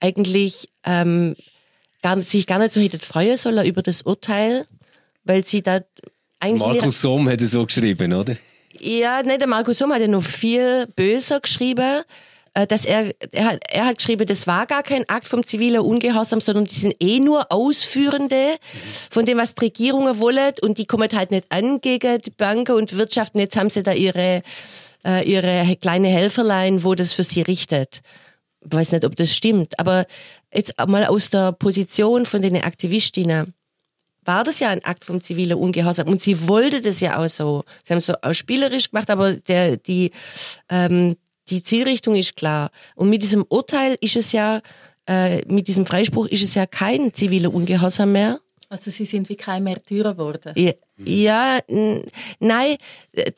[0.00, 1.34] eigentlich ähm,
[2.02, 4.66] gar, sich gar nicht so hätten freuen sollen über das Urteil,
[5.24, 5.80] weil sie da
[6.38, 6.60] eigentlich...
[6.60, 8.36] Markus Somm hat es so geschrieben, oder?
[8.80, 12.02] Ja, nicht der Markus Somm hat ja noch viel böser geschrieben
[12.54, 15.80] äh, dass er, er hat, er hat geschrieben, das war gar kein Akt vom zivilen
[15.80, 18.56] Ungehorsam, sondern die sind eh nur Ausführende
[19.10, 22.72] von dem, was die Regierungen wollen und die kommen halt nicht an gegen die Banken
[22.72, 24.42] und Wirtschaft und jetzt haben sie da ihre,
[25.04, 28.00] äh, ihre kleine Helferlein, wo das für sie richtet.
[28.64, 30.06] Ich weiß nicht, ob das stimmt, aber
[30.52, 33.54] jetzt mal aus der Position von den Aktivistinnen
[34.28, 36.06] war das ja ein Akt vom zivilen Ungehorsam.
[36.06, 37.64] Und sie wollte das ja auch so.
[37.82, 40.12] Sie haben es so auch spielerisch gemacht, aber der, die,
[40.68, 41.16] ähm,
[41.48, 42.70] die Zielrichtung ist klar.
[42.94, 44.60] Und mit diesem Urteil ist es ja,
[45.06, 48.38] äh, mit diesem Freispruch ist es ja kein ziviler Ungehorsam mehr.
[48.68, 50.52] Also sie sind wie kein Märtyrer geworden.
[50.56, 51.60] Ja, ja
[52.38, 52.76] nein,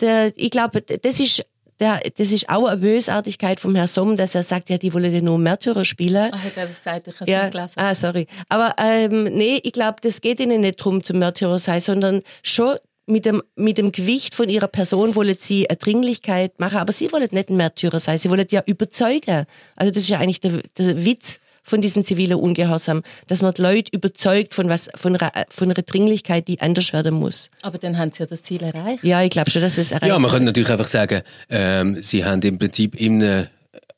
[0.00, 1.46] der, ich glaube, das ist
[1.80, 5.12] der, das ist auch eine Bösartigkeit vom Herrn Somm, dass er sagt, ja, die wollen
[5.12, 6.30] ja nur Märtyrer spielen.
[6.32, 7.08] Ach, hat er das gesagt?
[7.08, 7.42] Ich habe ja.
[7.44, 7.74] nicht gelesen.
[7.76, 8.26] Ah, sorry.
[8.48, 12.22] Aber ähm, nee, ich glaube, das geht ihnen nicht darum, zum Märtyrer zu sein, sondern
[12.42, 16.92] schon mit dem, mit dem Gewicht von ihrer Person wollen sie eine Dringlichkeit machen, aber
[16.92, 19.46] sie wollen nicht ein Märtyrer sein, sie wollen ja überzeugen.
[19.74, 23.62] Also das ist ja eigentlich der, der Witz von diesem zivilen Ungehorsam, dass man die
[23.62, 27.50] Leute überzeugt von was, von einer, von einer Dringlichkeit, die anders werden muss.
[27.62, 29.04] Aber dann haben sie ja das Ziel erreicht.
[29.04, 32.24] Ja, ich glaube schon, dass es erreicht Ja, man könnte natürlich einfach sagen, ähm, sie
[32.24, 33.46] haben im Prinzip in einem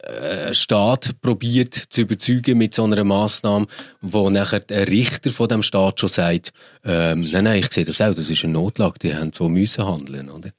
[0.03, 3.67] äh, Staat probiert zu überzeugen mit so einer Maßnahme,
[4.01, 6.53] wo nachher der Richter von dem Staat schon sagt,
[6.85, 9.87] ähm, nein, nein, ich sehe das auch, das ist eine Notlage, die haben so müssen
[9.87, 10.51] handeln, oder?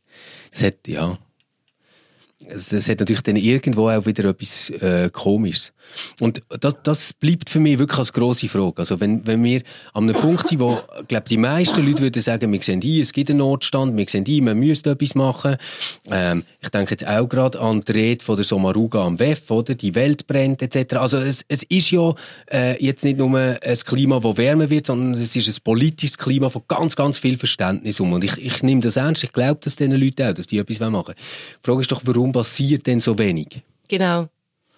[0.52, 1.18] Das hat, ja,
[2.50, 5.74] es, hat natürlich dann irgendwo auch wieder etwas äh, Komisches.
[6.20, 8.80] Und das, das bleibt für mich wirklich als grosse Frage.
[8.80, 9.62] Also wenn, wenn wir
[9.94, 13.14] an einem Punkt sind, wo glaub, die meisten Leute würden sagen, wir sehen ein, es
[13.14, 15.58] gibt einen Notstand, wir sehen ein, man müsste etwas machen.
[16.10, 19.76] Ähm, ich denke jetzt auch gerade an die Rede von der Somaruga am WEF, oder?
[19.76, 20.96] Die Welt brennt etc.
[20.96, 22.14] Also es, es ist ja
[22.52, 26.50] äh, jetzt nicht nur ein Klima, das wärmer wird, sondern es ist ein politisches Klima
[26.50, 28.14] von ganz, ganz viel Verständnis um.
[28.14, 30.80] Und ich, ich nehme das ernst, ich glaube das diesen Leuten auch, dass die etwas
[30.80, 31.16] machen wollen.
[31.18, 33.62] Die Frage ist doch, warum passiert denn so wenig?
[33.88, 34.28] Genau.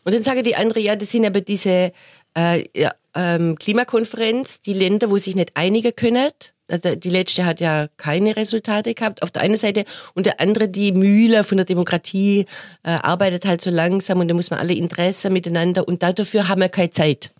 [0.04, 1.92] Und dann sagen die anderen, ja, das sind aber diese
[2.38, 6.30] äh, ja, ähm, Klimakonferenz, die Länder, wo sich nicht einigen können.
[6.68, 9.86] Also Die letzte hat ja keine Resultate gehabt, auf der einen Seite.
[10.14, 12.46] Und der andere, die Mühle von der Demokratie,
[12.84, 16.62] äh, arbeitet halt so langsam und da muss man alle Interessen miteinander und dafür haben
[16.62, 17.35] wir keine Zeit.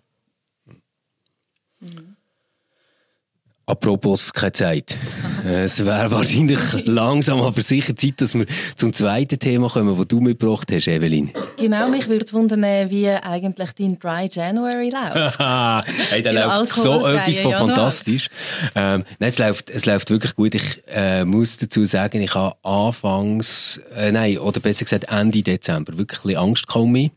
[3.68, 4.96] Apropos keine Zeit.
[5.44, 10.20] Es wäre wahrscheinlich langsam, aber sicher Zeit, dass wir zum zweiten Thema kommen, das du
[10.20, 11.32] mitgebracht hast, Evelyn.
[11.58, 15.38] Genau, mich würde wundern, wie eigentlich dein Dry January läuft.
[15.40, 18.28] hey, Für läuft so etwas von fantastisch.
[18.76, 20.54] Ähm, nein, es läuft, es läuft wirklich gut.
[20.54, 25.98] Ich äh, muss dazu sagen, ich habe anfangs, äh, nein, oder besser gesagt Ende Dezember
[25.98, 27.10] wirklich Angst gehabt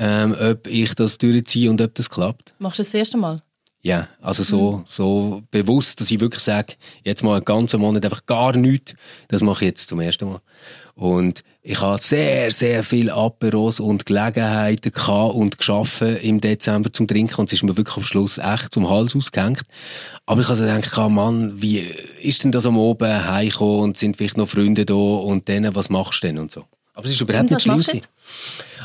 [0.00, 2.54] ähm, ob ich das durchziehe und ob das klappt.
[2.58, 3.42] Machst du das, das erste Mal?
[3.82, 8.26] Ja, also so, so bewusst, dass ich wirklich sage, jetzt mal einen ganzen Monat einfach
[8.26, 8.94] gar nichts,
[9.28, 10.40] das mache ich jetzt zum ersten Mal.
[10.94, 17.08] Und ich habe sehr, sehr viel Aperos und Gelegenheiten gehabt und geschaffen im Dezember zum
[17.08, 19.62] Trinken und es ist mir wirklich am Schluss echt zum Hals ausgehängt.
[20.26, 21.78] Aber ich habe so gedacht, Mann, wie
[22.20, 25.88] ist denn das am Oben heimgekommen und sind vielleicht noch Freunde da und denen, was
[25.88, 26.66] machst du denn und so.
[26.92, 27.82] Aber es ist überhaupt nicht schlimm.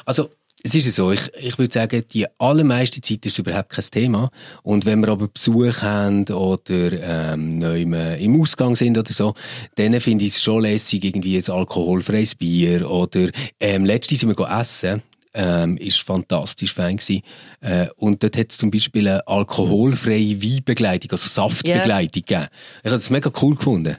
[0.06, 0.30] Also,
[0.66, 4.32] es ist ja so, ich, ich würde sagen, die allermeiste Zeit ist überhaupt kein Thema.
[4.64, 9.36] Und wenn wir aber Besuch haben oder ähm, im Ausgang sind oder so,
[9.76, 14.60] dann finde ich es schon lässig, irgendwie ein alkoholfreies Bier oder ähm, letztens sind wir
[14.60, 15.04] essen.
[15.38, 17.22] Ähm, ist fantastisch fein gewesen.
[17.60, 22.48] Äh, und dort hat es zum Beispiel eine alkoholfreie Weinbegleitung, also Saftbegleitung gegeben.
[22.80, 23.98] Ich habe das mega cool gefunden.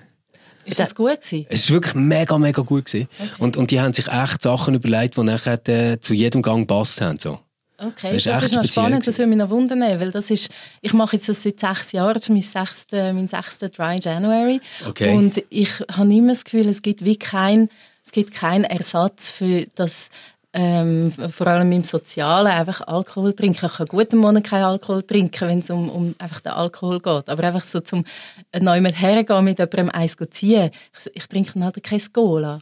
[0.66, 1.46] Ist das gut gewesen?
[1.48, 3.08] Es ist wirklich mega, mega gut gewesen.
[3.38, 7.00] Und, und die haben sich echt Sachen überlegt, die nachher äh, zu jedem Gang passt
[7.00, 7.18] haben.
[7.18, 7.38] So.
[7.78, 9.18] Okay, Das das ist ist, echt noch spannend, das gewesen.
[9.18, 10.48] würde mich noch wundern, weil das ist,
[10.80, 14.60] ich mache jetzt das seit sechs Jahren, das ist mein sechster, mein sechster Dry January.
[14.88, 15.14] Okay.
[15.14, 17.68] Und ich habe immer das Gefühl, es gibt wie kein,
[18.04, 20.08] es gibt keinen Ersatz für das,
[20.58, 23.66] ähm, vor allem im Sozialen, einfach Alkohol trinken.
[23.66, 26.98] Ich kann gut einen Monat keinen Alkohol trinken, wenn es um, um einfach den Alkohol
[26.98, 27.28] geht.
[27.28, 28.04] Aber einfach so zum
[28.52, 30.70] äh, neu mit hergehen, mit jemandem eins zu ziehen.
[30.98, 32.60] Ich, ich trinke halt kein Cola.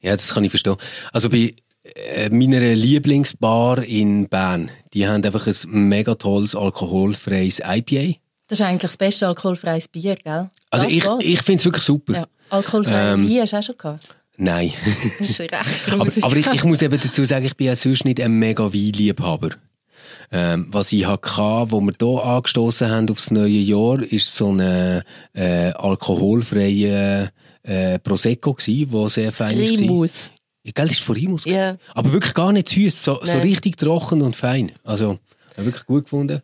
[0.00, 0.76] Ja, das kann ich verstehen.
[1.12, 1.54] Also bei
[1.94, 8.18] äh, meiner Lieblingsbar in Bern, die haben einfach ein mega tolles alkoholfreies IPA.
[8.48, 10.48] Das ist eigentlich das beste alkoholfreies Bier, gell?
[10.70, 11.22] Also Das ich, geht.
[11.22, 12.12] ich finde es wirklich super.
[12.14, 12.26] Ja.
[12.48, 14.16] Alkoholfreie Ähm, Wein hast du auch schon gehabt?
[14.38, 14.72] Nein.
[15.18, 15.54] Das ist recht
[15.90, 18.72] aber, aber ich, ich muss eben dazu sagen, ich bin ja sonst nicht ein mega
[18.72, 19.50] Weinliebhaber.
[20.32, 25.04] Ähm, was ich hatte, wo wir hier angestoßen haben aufs neue Jahr, ist so eine
[25.34, 27.30] äh, alkoholfreie
[27.62, 28.56] äh, Prosecco
[28.90, 29.66] wo sehr fein war.
[29.66, 30.30] Primus.
[30.64, 31.44] Ja, gell, das ist von Rimus.
[31.44, 31.76] Ja.
[31.94, 34.72] Aber wirklich gar nicht süß, so, so richtig trocken und fein.
[34.82, 35.18] Also,
[35.56, 36.42] habe wirklich gut gefunden.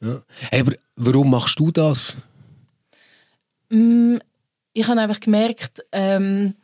[0.00, 0.22] Ja.
[0.50, 2.16] Hey, aber warum machst du das?
[3.70, 6.54] ich habe einfach gemerkt, ähm,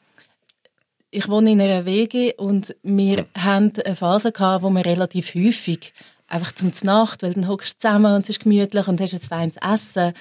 [1.15, 5.95] ich wohne in einer WG und wir haben eine Phase gehabt, wo wir relativ häufig
[6.27, 9.21] einfach zum Nacht, weil dann hockst du zusammen und es ist gemütlich und hast ein
[9.21, 10.13] feines Essen,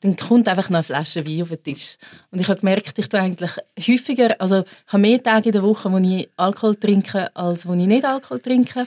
[0.00, 1.98] dann kommt einfach noch eine Flasche Wein auf den Tisch.
[2.30, 5.62] Und ich habe gemerkt, ich tue eigentlich häufiger, also ich habe mehr Tage in der
[5.62, 8.86] Woche, wo ich Alkohol trinke, als wo ich nicht Alkohol trinke.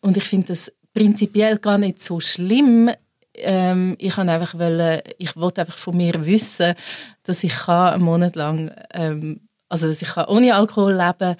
[0.00, 2.90] Und ich finde das prinzipiell gar nicht so schlimm.
[3.34, 6.74] Ähm, ich kann einfach wollen, ich wollte einfach von mir wissen,
[7.22, 11.36] dass ich kann einen Monat lang, ähm, also dass ich kann ohne Alkohol leben,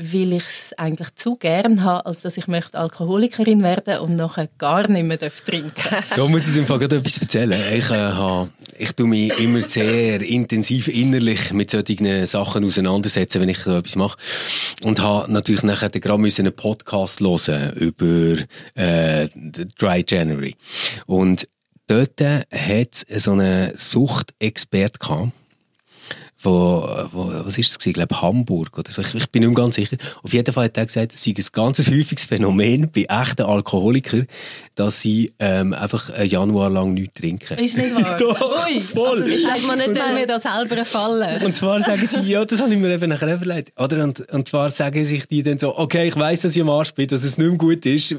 [0.00, 4.48] weil ich es eigentlich zu gern habe, als dass ich möchte Alkoholikerin werden und nachher
[4.56, 5.72] gar nicht mehr darf trinken.
[6.16, 7.60] Da muss ich dir gerade etwas erzählen.
[7.74, 8.46] Ich, äh,
[8.78, 13.96] ich tue mich immer sehr intensiv innerlich mit solchen Sachen auseinandersetzen, wenn ich so etwas
[13.96, 14.18] mache.
[14.82, 18.40] Und habe natürlich nachher gerade müssen einen Podcast hören über
[18.74, 20.54] äh, den Dry January.
[21.06, 21.48] Und
[21.88, 25.32] dort hat es so einen Suchtexpert gehabt
[26.40, 27.88] wo, wo, was ist es gewesen?
[27.90, 29.02] Ich glaube Hamburg oder so.
[29.02, 29.96] Ich, ich bin nicht mehr ganz sicher.
[30.22, 34.26] Auf jeden Fall hat er gesagt, es sei ein ganz häufiges Phänomen bei echten Alkoholikern,
[34.76, 37.58] dass sie ähm, einfach ein Januar lang nichts trinken.
[37.58, 38.16] Ist nicht wahr?
[38.20, 39.22] Doch, Ui, voll.
[39.22, 41.42] Also, ich man nicht mal- mir da selber einen Fallen.
[41.44, 43.72] Und zwar sagen sie, ja, das habe ich mir eben nachher überlegt.
[43.80, 44.04] Oder?
[44.04, 46.92] Und, und zwar sagen sich die dann so, okay, ich weiss, dass ich am Arsch
[46.94, 48.14] bin, dass es nicht mehr gut ist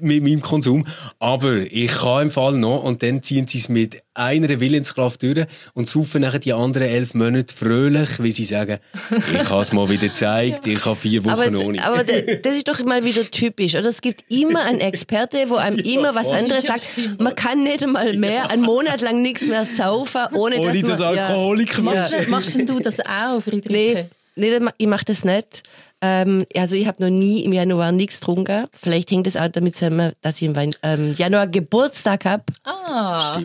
[0.00, 0.86] mit meinem Konsum,
[1.18, 5.44] aber ich kann im Fall noch und dann ziehen sie es mit einer Willenskraft durch
[5.74, 8.78] und saufen nachher die anderen elf Monate fröhlich, wie sie sagen,
[9.32, 11.84] ich habe es mal wieder gezeigt, ich habe vier Wochen Aber, ohne.
[11.84, 13.74] aber das ist doch immer wieder typisch.
[13.74, 13.88] Oder?
[13.88, 16.92] Es gibt immer einen Experte, wo einem immer was anderes sagt.
[17.18, 21.00] Man kann nicht einmal mehr, einen Monat lang nichts mehr saufen, ohne, Ohne dass das
[21.00, 21.16] man...
[21.16, 21.26] ja.
[21.28, 24.08] Alkoholiker Machst, du- machst denn du das auch, Friederike?
[24.36, 25.62] Nee, nee, das- ich mache das nicht.
[26.06, 28.66] Ähm, also ich habe noch nie im Januar nichts getrunken.
[28.74, 32.44] Vielleicht hängt es auch damit zusammen, dass ich im Wein- ähm, Januar Geburtstag habe.
[32.64, 33.40] Ah,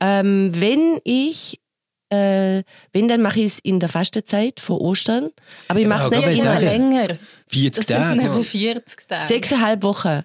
[0.00, 1.60] Ähm, wenn ich,
[2.10, 5.28] äh, wenn, dann mache ich es in der Fastenzeit vor Ostern.
[5.68, 7.08] Aber ich mache es aber nicht ich immer länger.
[7.48, 8.22] 40 Das sind Tage.
[8.34, 9.26] eben 40 Tage.
[9.26, 10.22] Sechseinhalb Wochen.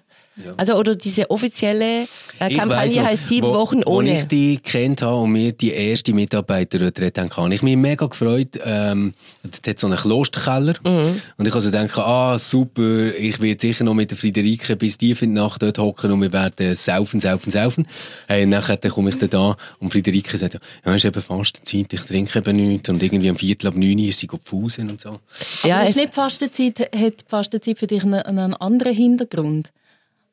[0.56, 2.06] Also oder diese offizielle
[2.38, 4.12] äh, Kampagne noch, heißt sieben wo, Wochen ohne.
[4.12, 8.06] Als ich die kennt habe und mir die erste Mitarbeiterretrette haben kann, ich mich mega
[8.06, 8.58] gefreut.
[8.62, 10.74] Ähm, dort hat so einen Klosterkeller.
[10.84, 11.22] Mhm.
[11.38, 15.22] Und ich also denke, ah, super, ich werde sicher noch mit der Friederike bis tief
[15.22, 17.86] in die Nacht dort hocken und wir werden saufen, saufen, saufen.
[18.28, 21.22] Hey, und nachher dann komme ich dann da und Friederike sagt, ja, es ist eben
[21.22, 22.88] Fastenzeit, ich trinke eben nichts.
[22.90, 25.20] Und irgendwie am Viertel ab neun ist sie gepfusen und so.
[25.62, 29.72] ja, Aber es, ist nicht Fastenzeit, hat die Fastenzeit für dich einen, einen anderen Hintergrund?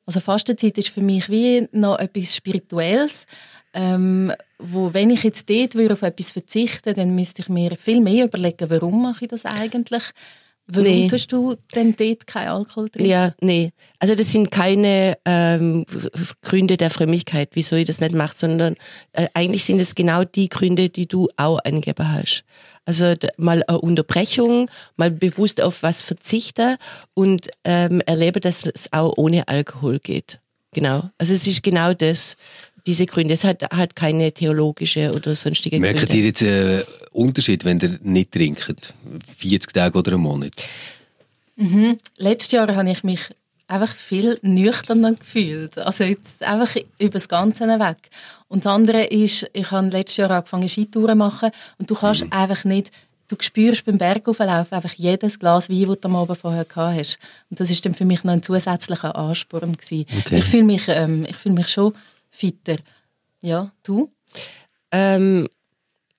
[0.06, 3.26] Also Fastenzeit ist für mich wie noch etwas Spirituelles,
[3.74, 8.02] ähm, wo wenn ich jetzt dort würde auf etwas verzichten dann müsste ich mir viel
[8.02, 10.04] mehr überlegen, warum mache ich das eigentlich?
[10.67, 11.08] Warum Nee.
[11.08, 13.10] tust du denn dort keinen Alkohol trinken?
[13.10, 13.71] Ja, nee.
[13.99, 15.86] Also das sind keine ähm,
[16.41, 18.76] Gründe der Frömmigkeit, wieso ich das nicht mache, sondern
[19.12, 22.43] äh, eigentlich sind es genau die Gründe, die du auch angegeben hast.
[22.86, 26.78] Also mal eine Unterbrechung, mal bewusst auf was verzichten
[27.13, 30.39] und ähm, erlebe, dass es auch ohne Alkohol geht.
[30.73, 31.10] Genau.
[31.17, 32.36] Also es ist genau das,
[32.86, 33.34] diese Gründe.
[33.34, 36.17] Es hat, hat keine theologische oder sonstige Merkt Gründe.
[36.17, 38.93] ihr jetzt einen Unterschied, wenn ihr nicht trinkt?
[39.38, 40.54] 40 Tage oder einen Monat?
[42.17, 43.22] Letztes Jahr habe ich mich
[43.67, 45.78] einfach viel nüchterner gefühlt.
[45.78, 47.98] Also jetzt einfach über das Ganze weg.
[48.48, 52.26] Und das andere ist, ich habe letztes Jahr angefangen Skitouren zu machen und du kannst
[52.30, 52.91] einfach nicht,
[53.30, 57.19] du spürst beim Bergauflaufen einfach jedes Glas Wein, das du am Abend vorher gehabt hast.
[57.50, 60.06] Und das ist dann für mich noch ein zusätzlicher Ansporn gewesen.
[60.19, 60.38] Okay.
[60.38, 61.93] Ich fühle mich, ähm, ich fühle mich schon
[62.34, 62.78] fitter.
[63.41, 64.12] Ja, du?
[64.91, 65.48] Ähm,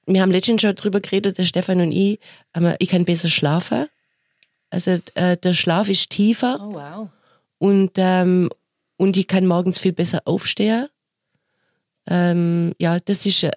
[0.06, 2.18] wir haben letztens schon darüber geredet, der Stefan und ich,
[2.52, 3.86] aber ich kann besser schlafen.
[4.70, 7.08] Also äh, der Schlaf ist tiefer Oh wow.
[7.58, 8.50] und, ähm,
[8.96, 10.88] und ich kann morgens viel besser aufstehen.
[12.06, 13.42] Ähm, ja, das ist.
[13.42, 13.52] äh,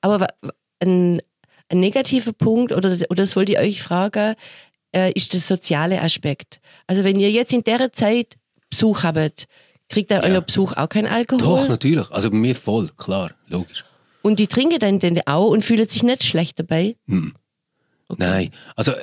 [0.00, 0.26] Aber
[0.80, 1.20] ein,
[1.68, 4.34] ein negativer Punkt, oder, oder das wollte ich euch fragen,
[4.94, 6.60] äh, ist der soziale Aspekt.
[6.86, 8.36] Also wenn ihr jetzt in der Zeit
[8.68, 9.46] Besuch habt,
[9.92, 11.42] kriegt dann euer Besuch auch keinen Alkohol?
[11.42, 12.10] Doch, natürlich.
[12.10, 13.84] Also bei mir voll, klar, logisch.
[14.22, 16.96] Und die trinken dann den auch und fühlen sich nicht schlecht dabei?
[18.16, 18.96] Nein, also äh,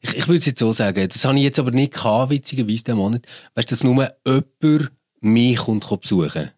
[0.00, 2.84] ich, ich würde es jetzt so sagen, das habe ich jetzt aber nicht gehabt, witzigerweise,
[2.84, 3.26] diesen Monat.
[3.54, 4.90] Weißt du, dass nur jemand
[5.20, 6.52] mich kommt besuchen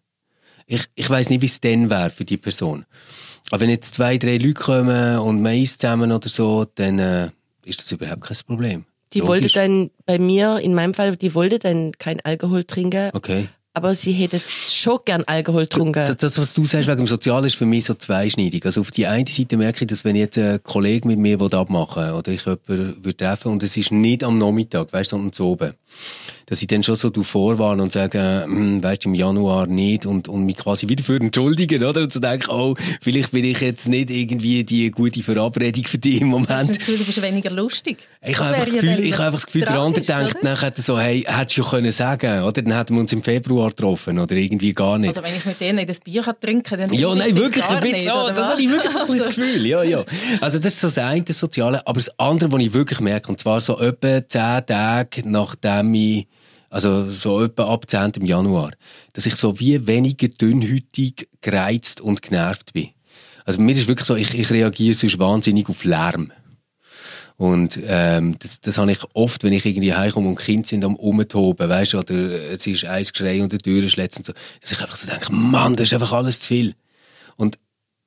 [0.67, 2.85] Ich, ich weiss nicht, wie es dann wäre für die Person.
[3.49, 7.29] Aber wenn jetzt zwei, drei Leute kommen und man isst zusammen oder so, dann äh,
[7.65, 8.85] ist das überhaupt kein Problem.
[9.13, 13.49] Die wollte dann bei mir, in meinem Fall, die wollte dann kein Alkohol trinken, Okay.
[13.73, 16.05] aber sie hätte schon gern Alkohol getrunken.
[16.05, 18.65] Das, das, was du sagst wegen dem Sozialen, ist für mich so zweischneidig.
[18.65, 22.03] Also auf die eine Seite merke ich, dass wenn jetzt ein Kollege mit mir abmachen
[22.03, 25.33] will oder ich jemanden würde treffen und es ist nicht am Nachmittag, weißt du, sondern
[25.33, 25.73] zu oben,
[26.47, 30.27] dass ich dann schon so vorwarne und sage, hm, weißt du, im Januar nicht und,
[30.27, 32.01] und mich quasi wieder für entschuldigen, oder?
[32.01, 36.19] Und zu denken, oh, vielleicht bin ich jetzt nicht irgendwie die gute Verabredung für dich
[36.19, 36.69] im Hast du Moment.
[36.69, 37.99] das Gefühl, du bist weniger lustig?
[38.21, 40.43] Ich habe einfach ja Gefühl, ich habe einfach das Gefühl, der andere denkt oder?
[40.43, 42.61] nachher so, hey, hättest du ja können sagen, oder?
[42.61, 45.09] Dann hätten wir uns im Februar getroffen, oder irgendwie gar nicht.
[45.09, 47.79] Also wenn ich mit denen das Bier kann trinken dann Ja, nein, ich wirklich, ein
[47.81, 48.27] bisschen so.
[48.35, 49.65] Das habe ich wirklich so ein bisschen das Also- Gefühl.
[49.65, 50.03] Ja, ja.
[50.41, 51.87] Also, das ist so das eine, das Soziale.
[51.87, 56.27] Aber das andere, was ich wirklich merke, und zwar so etwa zehn Tage nachdem ich,
[56.69, 58.25] also so etwa ab 10.
[58.25, 58.71] Januar,
[59.13, 62.89] dass ich so wie weniger dünnhütig, gereizt und genervt bin.
[63.45, 66.31] Also, mir ist wirklich so, ich, ich reagiere sonst wahnsinnig auf Lärm.
[67.41, 70.95] Und ähm, das, das habe ich oft, wenn ich irgendwie heimkomme und Kinder sind am
[70.95, 72.13] Umtoben, weißt du, oder
[72.51, 75.33] es ist ein Geschrei und die Tür schlägt und so, dass ich einfach so denke,
[75.33, 76.75] Mann, das ist einfach alles zu viel.
[77.37, 77.57] Und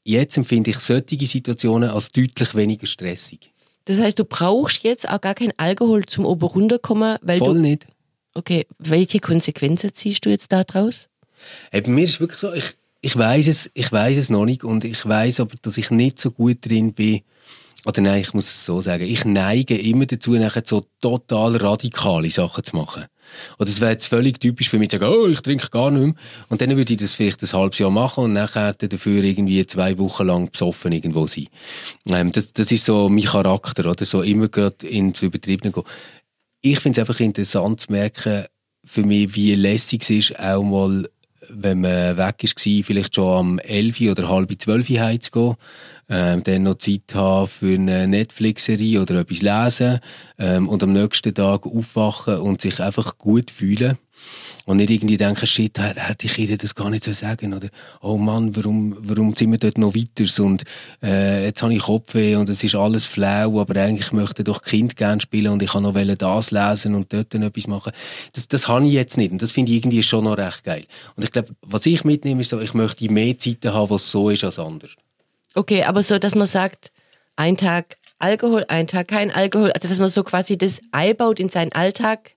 [0.05, 3.53] jetzt empfinde ich solche Situationen als deutlich weniger stressig.
[3.87, 7.61] Das heißt, du brauchst jetzt auch gar keinen Alkohol zum oben runterkommen, weil Voll du.
[7.61, 7.87] nicht.
[8.35, 11.09] Okay, welche Konsequenzen ziehst du jetzt da draus?
[11.71, 14.45] Hey, bei mir ist es wirklich so, ich, ich weiß es, ich weiß es noch
[14.45, 17.21] nicht und ich weiß aber, dass ich nicht so gut drin bin.
[17.87, 19.05] Oder nein, ich muss es so sagen.
[19.05, 23.05] Ich neige immer dazu, nachher so total radikale Sachen zu machen.
[23.59, 26.03] Oder es wäre jetzt völlig typisch für mich zu sagen, oh, ich trinke gar nicht
[26.03, 26.15] mehr.
[26.49, 29.99] Und dann würde ich das vielleicht ein halbes Jahr machen und nachher dafür irgendwie zwei
[29.99, 31.49] Wochen lang besoffen irgendwo sein.
[32.07, 34.05] Ähm, das, das ist so mein Charakter, oder?
[34.05, 35.85] So immer gerade ins Übertriebene gehen.
[36.61, 38.45] Ich finde es einfach interessant zu merken,
[38.85, 41.09] für mich, wie lässig es ist, auch mal,
[41.49, 45.57] wenn man weg war, vielleicht schon am 11 oder halb 12 heimzugehen,
[46.09, 50.01] ähm, dann noch Zeit haben für eine Netflix-Serie oder etwas lesen
[50.39, 53.99] ähm, und am nächsten Tag aufwachen und sich einfach gut fühlen.
[54.67, 57.69] Und nicht irgendwie denken, shit, hätte ich ihr das gar nicht so sagen oder
[58.01, 60.65] oh Mann, warum, warum sind wir dort noch weiter und
[61.03, 64.97] äh, jetzt habe ich Kopfweh und es ist alles flau, aber eigentlich möchte doch Kind
[64.97, 67.93] gerne spielen und ich kann noch das lesen und dort dann etwas machen.
[68.33, 70.87] Das, das habe ich jetzt nicht und das finde ich irgendwie schon noch recht geil.
[71.17, 74.11] Und ich glaube, was ich mitnehme, ist so, ich möchte mehr Zeiten haben, wo es
[74.11, 74.93] so ist als anders.
[75.55, 76.91] Okay, aber so, dass man sagt,
[77.37, 81.49] ein Tag Alkohol, ein Tag kein Alkohol, also dass man so quasi das einbaut in
[81.49, 82.33] seinen Alltag,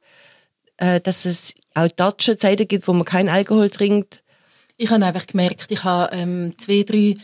[0.78, 4.24] äh, dass es auch dort schon Zeiten gibt, wo man keinen Alkohol trinkt?
[4.78, 7.18] Ich habe einfach gemerkt, ich habe ähm, zwei, drei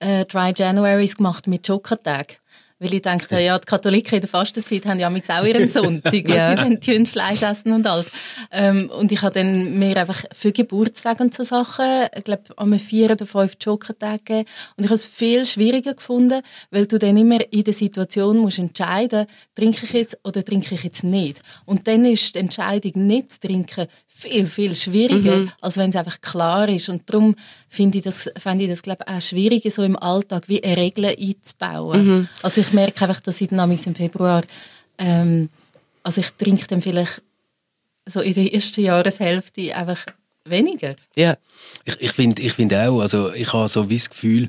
[0.00, 2.36] äh, Dry Januaries gemacht mit Schokotagen.
[2.78, 6.12] Weil ich dachte, ja, die Katholiken in der Fastenzeit haben ja auch ihren Sonntag.
[6.28, 6.48] ja.
[6.48, 8.12] Also sie dann Fleisch essen und alles.
[8.50, 12.78] Ähm, und ich habe dann mir einfach für Geburtstage und so Sachen, ich glaube, am
[12.78, 14.48] vier oder fünf Jokertage gegeben.
[14.76, 18.58] Und ich habe es viel schwieriger gefunden, weil du dann immer in der Situation musst
[18.58, 21.40] entscheiden, trinke ich jetzt oder trinke ich jetzt nicht.
[21.64, 23.86] Und dann ist die Entscheidung, nicht zu trinken,
[24.18, 25.52] viel, viel schwieriger, mhm.
[25.60, 26.88] als wenn es einfach klar ist.
[26.88, 27.36] Und darum
[27.68, 30.78] finde ich das, fände ich das glaube ich, auch schwieriger, so im Alltag wie eine
[30.78, 32.06] Regel einzubauen.
[32.06, 32.28] Mhm.
[32.42, 34.42] Also ich merke einfach, dass ich dann im Februar,
[34.96, 35.50] ähm,
[36.02, 37.20] also ich trinke dann vielleicht
[38.06, 40.06] so in der ersten Jahreshälfte einfach
[40.44, 40.96] weniger.
[41.14, 41.36] Ja.
[41.84, 44.48] Ich, ich finde ich find auch, also ich habe so wie das Gefühl,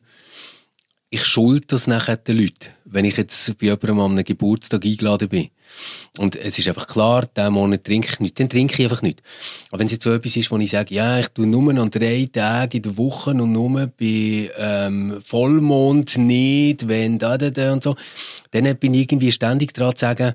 [1.09, 5.29] ich schuld das nachher den Leuten, wenn ich jetzt bei jemandem an einem Geburtstag eingeladen
[5.29, 5.49] bin.
[6.17, 9.21] Und es ist einfach klar, diesen Monat trinke ich nicht, dann trinke ich einfach nicht.
[9.69, 11.91] Aber wenn es jetzt so etwas ist, wo ich sage, ja, ich tue nur an
[11.91, 17.73] drei Tagen in der Woche und nur bei ähm, Vollmond nicht, wenn da, da, da
[17.73, 17.95] und so,
[18.51, 20.33] dann bin ich irgendwie ständig dran zu sagen,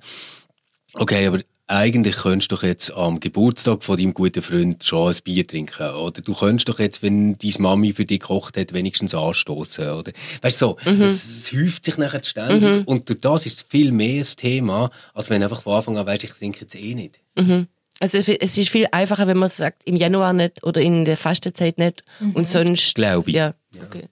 [0.95, 1.41] okay, aber
[1.73, 5.91] eigentlich könntest du doch jetzt am Geburtstag von deinem guten Freund schon ein Bier trinken.
[5.95, 9.89] Oder du könntest doch jetzt, wenn deine Mami für dich gekocht hat, wenigstens anstoßen.
[9.91, 10.13] Oder,
[10.43, 11.03] weißt du, so, mhm.
[11.03, 12.63] es, es, häuft sich nachher ständig.
[12.63, 12.83] Mhm.
[12.85, 16.07] Und durch das ist es viel mehr ein Thema, als wenn einfach von Anfang an
[16.07, 17.21] weißt, ich trinke jetzt eh nicht.
[17.37, 17.69] Mhm.
[18.01, 21.79] Also es ist viel einfacher, wenn man sagt, im Januar nicht oder in der Fastenzeit
[21.79, 22.45] nicht und mhm.
[22.45, 22.95] sonst.
[22.95, 23.37] Glaube ich.
[23.37, 23.55] Ja.
[23.83, 24.09] Okay.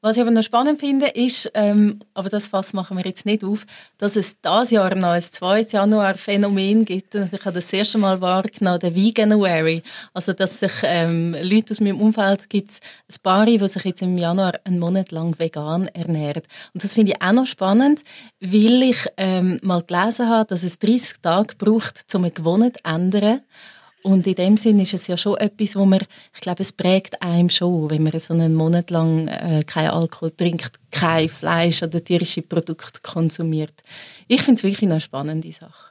[0.00, 3.44] Was ich aber noch spannend finde, ist, ähm, aber das Fass machen wir jetzt nicht
[3.44, 3.66] auf,
[3.98, 5.62] dass es dieses Jahr noch ein 2.
[5.70, 7.14] Januar-Phänomen gibt.
[7.14, 9.82] Und ich habe das, erste Mal wahrgenommen, der Veganuary.
[10.14, 12.80] Also, dass sich ähm, Leute aus meinem Umfeld gibt,
[13.10, 16.42] ein paar, die sich jetzt im Januar einen Monat lang vegan ernähren.
[16.74, 18.00] Und das finde ich auch noch spannend,
[18.40, 22.84] weil ich ähm, mal gelesen habe, dass es 30 Tage braucht, um eine Gewohnheit zu
[22.84, 23.40] ändern.
[24.06, 25.98] Und in dem Sinn ist es ja schon etwas, wo man,
[26.32, 30.30] ich glaube, es prägt einem schon, wenn man so einen Monat lang äh, kein Alkohol
[30.30, 33.74] trinkt, kein Fleisch oder tierische Produkte konsumiert.
[34.28, 35.90] Ich finde es wirklich eine spannende Sache.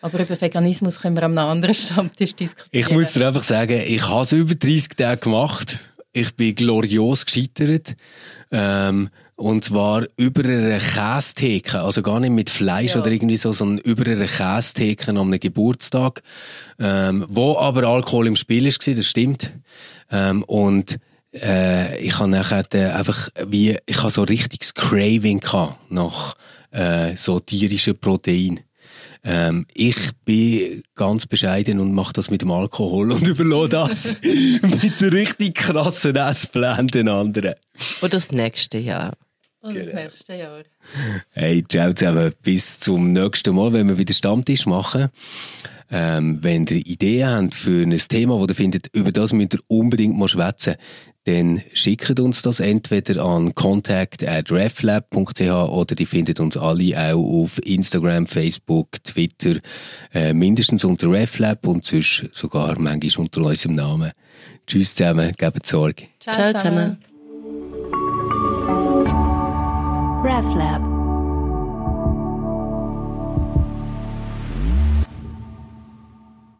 [0.00, 2.84] Aber über Veganismus können wir am anderen Stammtisch diskutieren.
[2.84, 5.78] Ich muss dir einfach sagen, ich habe es über 30 Tage gemacht.
[6.12, 7.94] Ich bin glorios gescheitert.
[8.50, 9.08] Ähm,
[9.40, 13.00] und zwar über eine Kästheke, also gar nicht mit Fleisch ja.
[13.00, 16.22] oder irgendwie so, sondern über eine Kästheke an einem Geburtstag,
[16.78, 19.50] ähm, wo aber Alkohol im Spiel war, das stimmt.
[20.10, 20.98] Ähm, und
[21.32, 26.34] äh, ich habe nachher einfach wie, ich habe so richtiges Craving gehabt nach
[26.70, 28.60] äh, so tierischen Proteinen.
[29.24, 35.00] Ähm, ich bin ganz bescheiden und mache das mit dem Alkohol und überlasse das mit
[35.14, 37.54] richtig krassen Essplänen den anderen.
[38.02, 39.14] Oder das nächste Jahr.
[39.60, 40.02] Und das genau.
[40.02, 40.62] nächste Jahr.
[41.32, 42.32] Hey, ciao zusammen.
[42.42, 45.10] Bis zum nächsten Mal, wenn wir wieder Stammtisch machen.
[45.92, 49.60] Ähm, wenn ihr Ideen habt für ein Thema, das ihr findet, über das müsst ihr
[49.66, 50.76] unbedingt mal schwätzen,
[51.24, 58.26] dann schickt uns das entweder an contact@reflab.ch oder ihr findet uns alle auch auf Instagram,
[58.26, 59.56] Facebook, Twitter,
[60.14, 64.12] äh, mindestens unter Reflab und sonst sogar manchmal unter unserem Namen.
[64.66, 66.04] Tschüss zusammen, gebt Sorge.
[66.20, 66.98] Ciao, Ciao zusammen.
[70.22, 70.89] RefLab